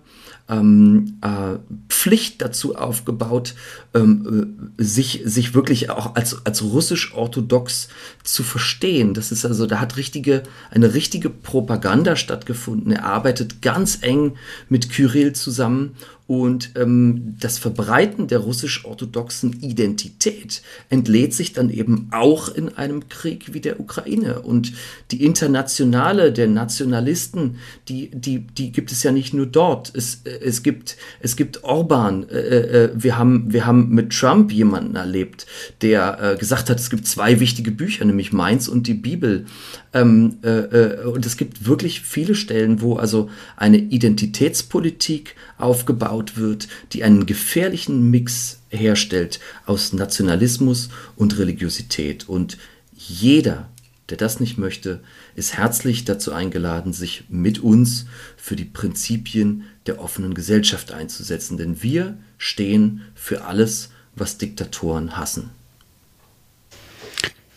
ähm, 0.49 1.19
äh, 1.23 1.59
Pflicht 1.89 2.43
dazu 2.43 2.77
aufgebaut, 2.77 3.55
ähm, 3.95 4.73
äh, 4.79 4.83
sich, 4.83 5.23
sich 5.25 5.55
wirklich 5.55 5.91
auch 5.91 6.15
als, 6.15 6.45
als 6.45 6.63
russisch-orthodox 6.63 7.89
zu 8.25 8.43
verstehen. 8.43 9.15
Das 9.15 9.33
ist 9.33 9.45
also, 9.45 9.67
da 9.67 9.81
hat 9.81 9.97
richtige, 9.97 10.43
eine 10.71 10.95
richtige 10.95 11.31
Propaganda 11.31 12.17
stattgefunden. 12.17 12.93
Er 12.93 13.05
arbeitet 13.05 13.63
ganz 13.63 13.99
eng 14.03 14.37
mit 14.69 14.91
Kyrill 14.91 15.33
zusammen 15.33 15.95
und 16.33 16.71
ähm, 16.77 17.37
das 17.41 17.59
Verbreiten 17.59 18.27
der 18.27 18.39
russisch-orthodoxen 18.39 19.53
Identität 19.61 20.63
entlädt 20.89 21.35
sich 21.35 21.53
dann 21.53 21.69
eben 21.69 22.09
auch 22.11 22.49
in 22.49 22.71
einem 22.71 23.11
Krieg 23.11 23.53
wie 23.53 23.61
der 23.61 23.79
Ukraine. 23.79 24.41
Und 24.41 24.73
die 25.11 25.27
Internationale 25.27 26.33
der 26.33 26.49
Nationalisten, 26.49 27.59
die, 27.91 28.11
die, 28.15 28.47
die 28.47 28.73
gibt 28.73 28.93
es 28.93 29.03
ja 29.03 29.13
nicht 29.13 29.35
nur 29.35 29.45
dort. 29.45 29.93
Es, 29.95 30.23
es, 30.25 30.63
gibt, 30.63 30.97
es 31.21 31.37
gibt 31.37 31.65
Orban. 31.65 32.27
Äh, 32.31 32.39
äh, 32.39 32.91
wir, 32.95 33.19
haben, 33.19 33.53
wir 33.53 33.67
haben 33.67 33.91
mit 33.91 34.19
Trump 34.19 34.53
jemanden 34.53 34.97
erlebt, 34.97 35.45
der 35.83 36.33
äh, 36.33 36.37
gesagt 36.39 36.71
hat, 36.71 36.81
es 36.81 36.89
gibt 36.89 37.07
zwei 37.07 37.41
wichtige 37.41 37.73
Bücher, 37.73 38.07
nämlich 38.07 38.33
Mainz 38.33 38.69
und 38.69 38.87
die 38.87 38.95
Bibel. 38.95 39.45
Ähm, 39.95 40.39
äh, 40.43 40.49
äh, 40.49 41.05
und 41.05 41.27
es 41.27 41.37
gibt 41.37 41.67
wirklich 41.67 42.01
viele 42.01 42.35
Stellen, 42.35 42.81
wo 42.81 42.97
also 42.97 43.31
eine 43.57 43.79
Identitätspolitik 43.79 45.37
aufgebaut 45.59 46.37
wird, 46.37 46.69
die 46.93 47.05
einen 47.05 47.27
gefährlichen 47.27 48.11
Mix 48.11 48.61
herstellt 48.71 49.39
aus 49.67 49.93
Nationalismus 49.93 50.89
und 51.17 51.39
Religiosität. 51.39 52.29
Und 52.29 52.57
jeder, 52.97 53.69
der 54.09 54.17
das 54.17 54.41
nicht 54.41 54.57
möchte, 54.57 55.01
ist 55.35 55.55
herzlich 55.55 56.05
dazu 56.05 56.33
eingeladen, 56.33 56.93
sich 56.95 57.25
mit 57.29 57.59
uns 57.59 58.07
für 58.37 58.57
die 58.57 58.65
Prinzipien 58.65 59.65
der 59.87 60.01
offenen 60.01 60.33
Gesellschaft 60.33 60.93
einzusetzen. 60.93 61.59
Denn 61.59 61.83
wir 61.83 62.17
stehen 62.39 63.03
für 63.15 63.45
alles, 63.45 63.91
was 64.15 64.39
Diktatoren 64.39 65.19
hassen. 65.19 65.51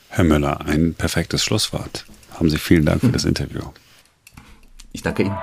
Herr 0.09 0.23
Möller, 0.23 0.65
ein 0.65 0.93
perfektes 0.93 1.43
Schlusswort. 1.43 2.05
Haben 2.35 2.49
Sie 2.49 2.57
vielen 2.57 2.85
Dank 2.85 3.01
für 3.01 3.11
das 3.11 3.23
Interview. 3.23 3.61
Ich 4.91 5.01
danke 5.01 5.23
Ihnen. 5.23 5.37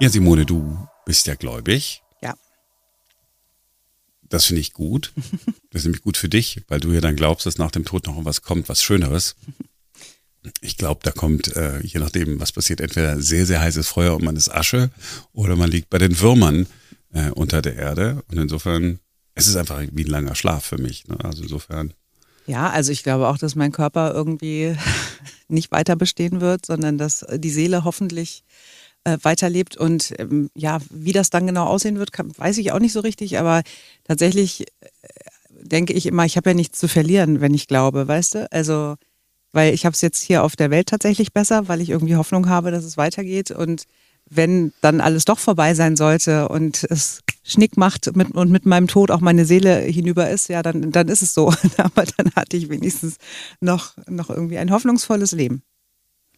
Ja, 0.00 0.08
Simone, 0.08 0.46
du 0.46 0.88
bist 1.04 1.26
ja 1.26 1.34
gläubig. 1.34 2.02
Ja. 2.22 2.34
Das 4.28 4.46
finde 4.46 4.60
ich 4.60 4.72
gut. 4.72 5.12
Das 5.70 5.82
ist 5.82 5.84
nämlich 5.84 6.02
gut 6.02 6.16
für 6.16 6.28
dich, 6.28 6.62
weil 6.68 6.80
du 6.80 6.92
ja 6.92 7.00
dann 7.00 7.16
glaubst, 7.16 7.46
dass 7.46 7.58
nach 7.58 7.70
dem 7.70 7.84
Tod 7.84 8.06
noch 8.06 8.24
was 8.24 8.42
kommt, 8.42 8.68
was 8.68 8.82
Schöneres. 8.82 9.36
Ich 10.62 10.76
glaube, 10.76 11.00
da 11.04 11.10
kommt, 11.10 11.54
äh, 11.54 11.80
je 11.80 12.00
nachdem, 12.00 12.40
was 12.40 12.52
passiert, 12.52 12.80
entweder 12.80 13.20
sehr, 13.20 13.46
sehr 13.46 13.60
heißes 13.60 13.88
Feuer 13.88 14.16
und 14.16 14.24
man 14.24 14.36
ist 14.36 14.48
Asche 14.48 14.90
oder 15.32 15.54
man 15.54 15.70
liegt 15.70 15.90
bei 15.90 15.98
den 15.98 16.18
Würmern 16.18 16.66
äh, 17.12 17.30
unter 17.30 17.60
der 17.62 17.76
Erde. 17.76 18.22
Und 18.28 18.38
insofern, 18.38 19.00
es 19.34 19.46
ist 19.46 19.56
einfach 19.56 19.82
wie 19.92 20.04
ein 20.04 20.10
langer 20.10 20.34
Schlaf 20.34 20.64
für 20.64 20.78
mich. 20.78 21.06
Ne? 21.08 21.18
Also 21.22 21.42
insofern. 21.42 21.92
Ja, 22.50 22.68
also 22.68 22.90
ich 22.90 23.04
glaube 23.04 23.28
auch, 23.28 23.38
dass 23.38 23.54
mein 23.54 23.70
Körper 23.70 24.12
irgendwie 24.12 24.74
nicht 25.48 25.70
weiter 25.70 25.94
bestehen 25.94 26.40
wird, 26.40 26.66
sondern 26.66 26.98
dass 26.98 27.24
die 27.32 27.50
Seele 27.50 27.84
hoffentlich 27.84 28.42
äh, 29.04 29.18
weiterlebt. 29.22 29.76
Und 29.76 30.12
ähm, 30.18 30.50
ja, 30.56 30.80
wie 30.90 31.12
das 31.12 31.30
dann 31.30 31.46
genau 31.46 31.66
aussehen 31.66 32.00
wird, 32.00 32.10
kann, 32.10 32.36
weiß 32.36 32.58
ich 32.58 32.72
auch 32.72 32.80
nicht 32.80 32.92
so 32.92 32.98
richtig. 32.98 33.38
Aber 33.38 33.62
tatsächlich 34.02 34.62
äh, 34.62 34.88
denke 35.62 35.92
ich 35.92 36.06
immer, 36.06 36.24
ich 36.24 36.36
habe 36.36 36.50
ja 36.50 36.54
nichts 36.54 36.80
zu 36.80 36.88
verlieren, 36.88 37.40
wenn 37.40 37.54
ich 37.54 37.68
glaube, 37.68 38.08
weißt 38.08 38.34
du? 38.34 38.50
Also, 38.50 38.96
weil 39.52 39.72
ich 39.72 39.86
habe 39.86 39.94
es 39.94 40.00
jetzt 40.00 40.20
hier 40.20 40.42
auf 40.42 40.56
der 40.56 40.70
Welt 40.70 40.88
tatsächlich 40.88 41.32
besser, 41.32 41.68
weil 41.68 41.80
ich 41.80 41.90
irgendwie 41.90 42.16
Hoffnung 42.16 42.48
habe, 42.48 42.72
dass 42.72 42.82
es 42.82 42.96
weitergeht. 42.96 43.52
Und 43.52 43.84
wenn 44.28 44.72
dann 44.80 45.00
alles 45.00 45.24
doch 45.24 45.38
vorbei 45.38 45.74
sein 45.74 45.94
sollte 45.94 46.48
und 46.48 46.82
es 46.90 47.20
Schnick 47.42 47.76
macht 47.76 48.14
mit, 48.16 48.32
und 48.32 48.50
mit 48.50 48.66
meinem 48.66 48.86
Tod 48.86 49.10
auch 49.10 49.20
meine 49.20 49.44
Seele 49.44 49.80
hinüber 49.80 50.30
ist, 50.30 50.48
ja, 50.48 50.62
dann, 50.62 50.92
dann 50.92 51.08
ist 51.08 51.22
es 51.22 51.34
so. 51.34 51.52
Aber 51.76 52.04
dann 52.16 52.32
hatte 52.36 52.56
ich 52.56 52.68
wenigstens 52.68 53.16
noch, 53.60 53.94
noch 54.08 54.30
irgendwie 54.30 54.58
ein 54.58 54.70
hoffnungsvolles 54.70 55.32
Leben. 55.32 55.62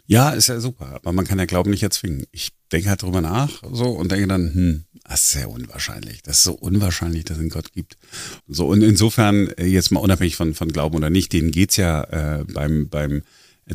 Ja, 0.06 0.30
ist 0.30 0.48
ja 0.48 0.60
super, 0.60 0.88
aber 0.96 1.12
man 1.12 1.24
kann 1.24 1.38
ja 1.38 1.44
Glauben 1.44 1.70
nicht 1.70 1.84
erzwingen. 1.84 2.26
Ich 2.32 2.50
denke 2.72 2.90
halt 2.90 3.02
drüber 3.02 3.20
nach 3.20 3.62
so 3.72 3.90
und 3.90 4.10
denke 4.10 4.26
dann, 4.26 4.52
hm, 4.52 4.84
das 5.08 5.22
ist 5.22 5.30
sehr 5.32 5.48
unwahrscheinlich. 5.48 6.22
Das 6.22 6.38
ist 6.38 6.44
so 6.44 6.52
unwahrscheinlich, 6.54 7.24
dass 7.24 7.36
es 7.36 7.40
einen 7.40 7.50
Gott 7.50 7.72
gibt. 7.72 7.96
So, 8.48 8.66
und 8.66 8.82
insofern, 8.82 9.48
äh, 9.56 9.66
jetzt 9.66 9.92
mal 9.92 10.00
unabhängig 10.00 10.36
von, 10.36 10.54
von 10.54 10.72
Glauben 10.72 10.96
oder 10.96 11.08
nicht, 11.08 11.32
denen 11.32 11.50
geht's 11.50 11.76
ja 11.76 12.02
äh, 12.04 12.44
beim, 12.44 12.88
beim 12.88 13.22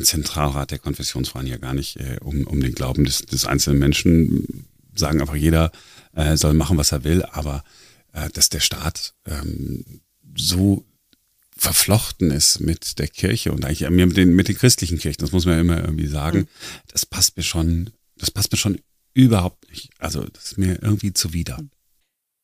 Zentralrat 0.00 0.70
der 0.70 0.78
Konfessionsfreien 0.78 1.46
ja 1.46 1.56
gar 1.56 1.74
nicht 1.74 1.96
äh, 1.96 2.18
um, 2.20 2.46
um 2.46 2.60
den 2.60 2.74
Glauben 2.74 3.04
des, 3.04 3.22
des 3.22 3.46
einzelnen 3.46 3.78
Menschen. 3.78 4.66
Sagen 4.94 5.20
einfach, 5.20 5.34
jeder 5.34 5.72
äh, 6.14 6.36
soll 6.36 6.54
machen, 6.54 6.76
was 6.76 6.92
er 6.92 7.04
will, 7.04 7.22
aber 7.24 7.64
äh, 8.12 8.28
dass 8.30 8.48
der 8.48 8.60
Staat 8.60 9.14
ähm, 9.26 10.00
so 10.36 10.84
verflochten 11.56 12.30
ist 12.30 12.60
mit 12.60 12.98
der 12.98 13.08
Kirche 13.08 13.52
und 13.52 13.64
eigentlich 13.64 13.88
mit 13.90 14.16
den, 14.16 14.34
mit 14.34 14.48
den 14.48 14.56
christlichen 14.56 14.98
Kirchen, 14.98 15.20
das 15.20 15.32
muss 15.32 15.44
man 15.44 15.54
ja 15.54 15.60
immer 15.60 15.80
irgendwie 15.80 16.06
sagen, 16.06 16.40
mhm. 16.40 16.48
das 16.88 17.04
passt 17.04 17.36
mir 17.36 17.42
schon, 17.42 17.90
das 18.16 18.30
passt 18.30 18.52
mir 18.52 18.58
schon 18.58 18.78
überhaupt 19.12 19.68
nicht. 19.68 19.90
Also 19.98 20.24
das 20.24 20.52
ist 20.52 20.58
mir 20.58 20.80
irgendwie 20.80 21.12
zuwider. 21.12 21.58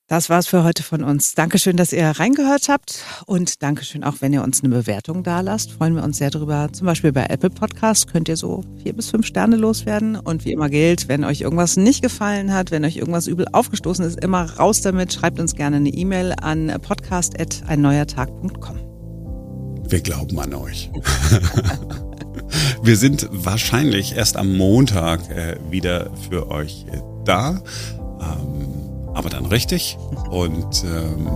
Das 0.07 0.29
war's 0.29 0.47
für 0.47 0.64
heute 0.64 0.83
von 0.83 1.03
uns. 1.03 1.35
Dankeschön, 1.35 1.79
dass 1.79 1.90
ihr 1.90 2.07
reingehört 2.07 2.69
habt 2.69 3.03
und 3.25 3.62
Dankeschön 3.62 4.05
auch, 4.05 4.17
wenn 4.21 4.35
ihr 4.35 4.43
uns 4.43 4.62
eine 4.62 4.69
Bewertung 4.75 5.23
da 5.23 5.40
lasst. 5.40 5.73
Freuen 5.73 5.97
wir 5.97 6.05
uns 6.05 6.19
sehr 6.19 6.29
drüber. 6.29 6.69
Zum 6.73 6.87
Beispiel 6.87 7.11
bei 7.11 7.25
Apple 7.25 7.49
Podcasts 7.49 8.07
könnt 8.07 8.29
ihr 8.29 8.37
so 8.37 8.62
vier 8.83 8.93
bis 8.93 9.09
fünf 9.09 9.25
Sterne 9.25 9.57
loswerden. 9.57 10.17
Und 10.17 10.45
wie 10.45 10.53
immer 10.53 10.69
gilt, 10.69 11.09
wenn 11.09 11.25
euch 11.25 11.40
irgendwas 11.40 11.79
nicht 11.79 12.03
gefallen 12.03 12.53
hat, 12.53 12.71
wenn 12.71 12.85
euch 12.85 12.99
irgendwas 12.99 13.27
übel 13.27 13.47
aufgestoßen 13.51 14.05
ist, 14.05 14.23
immer 14.23 14.45
raus 14.59 14.83
damit. 14.83 15.11
Schreibt 15.14 15.40
uns 15.40 15.55
gerne 15.55 15.77
eine 15.77 15.88
E-Mail 15.88 16.35
an 16.38 16.71
podcast.einneuertag.com. 16.83 18.77
Wir 19.88 20.01
glauben 20.01 20.38
an 20.38 20.53
euch. 20.53 20.90
wir 22.83 22.97
sind 22.99 23.27
wahrscheinlich 23.33 24.17
erst 24.17 24.37
am 24.37 24.55
Montag 24.55 25.31
äh, 25.31 25.57
wieder 25.71 26.11
für 26.29 26.51
euch 26.51 26.85
äh, 26.93 27.01
da. 27.25 27.62
Ähm, 28.21 28.74
aber 29.14 29.31
dann 29.31 29.46
richtig. 29.46 29.96
Und 30.31 30.85
ähm, 30.85 31.29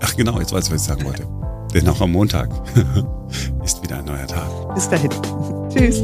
ach 0.00 0.16
genau, 0.16 0.38
jetzt 0.38 0.52
weiß 0.52 0.66
ich, 0.66 0.72
was 0.72 0.80
ich 0.82 0.86
sagen 0.86 1.04
wollte. 1.04 1.26
Denn 1.74 1.88
auch 1.88 2.00
am 2.00 2.12
Montag 2.12 2.48
ist 3.64 3.82
wieder 3.82 3.98
ein 3.98 4.04
neuer 4.04 4.26
Tag. 4.26 4.74
Bis 4.74 4.88
dahin. 4.88 5.10
Tschüss. 5.70 6.02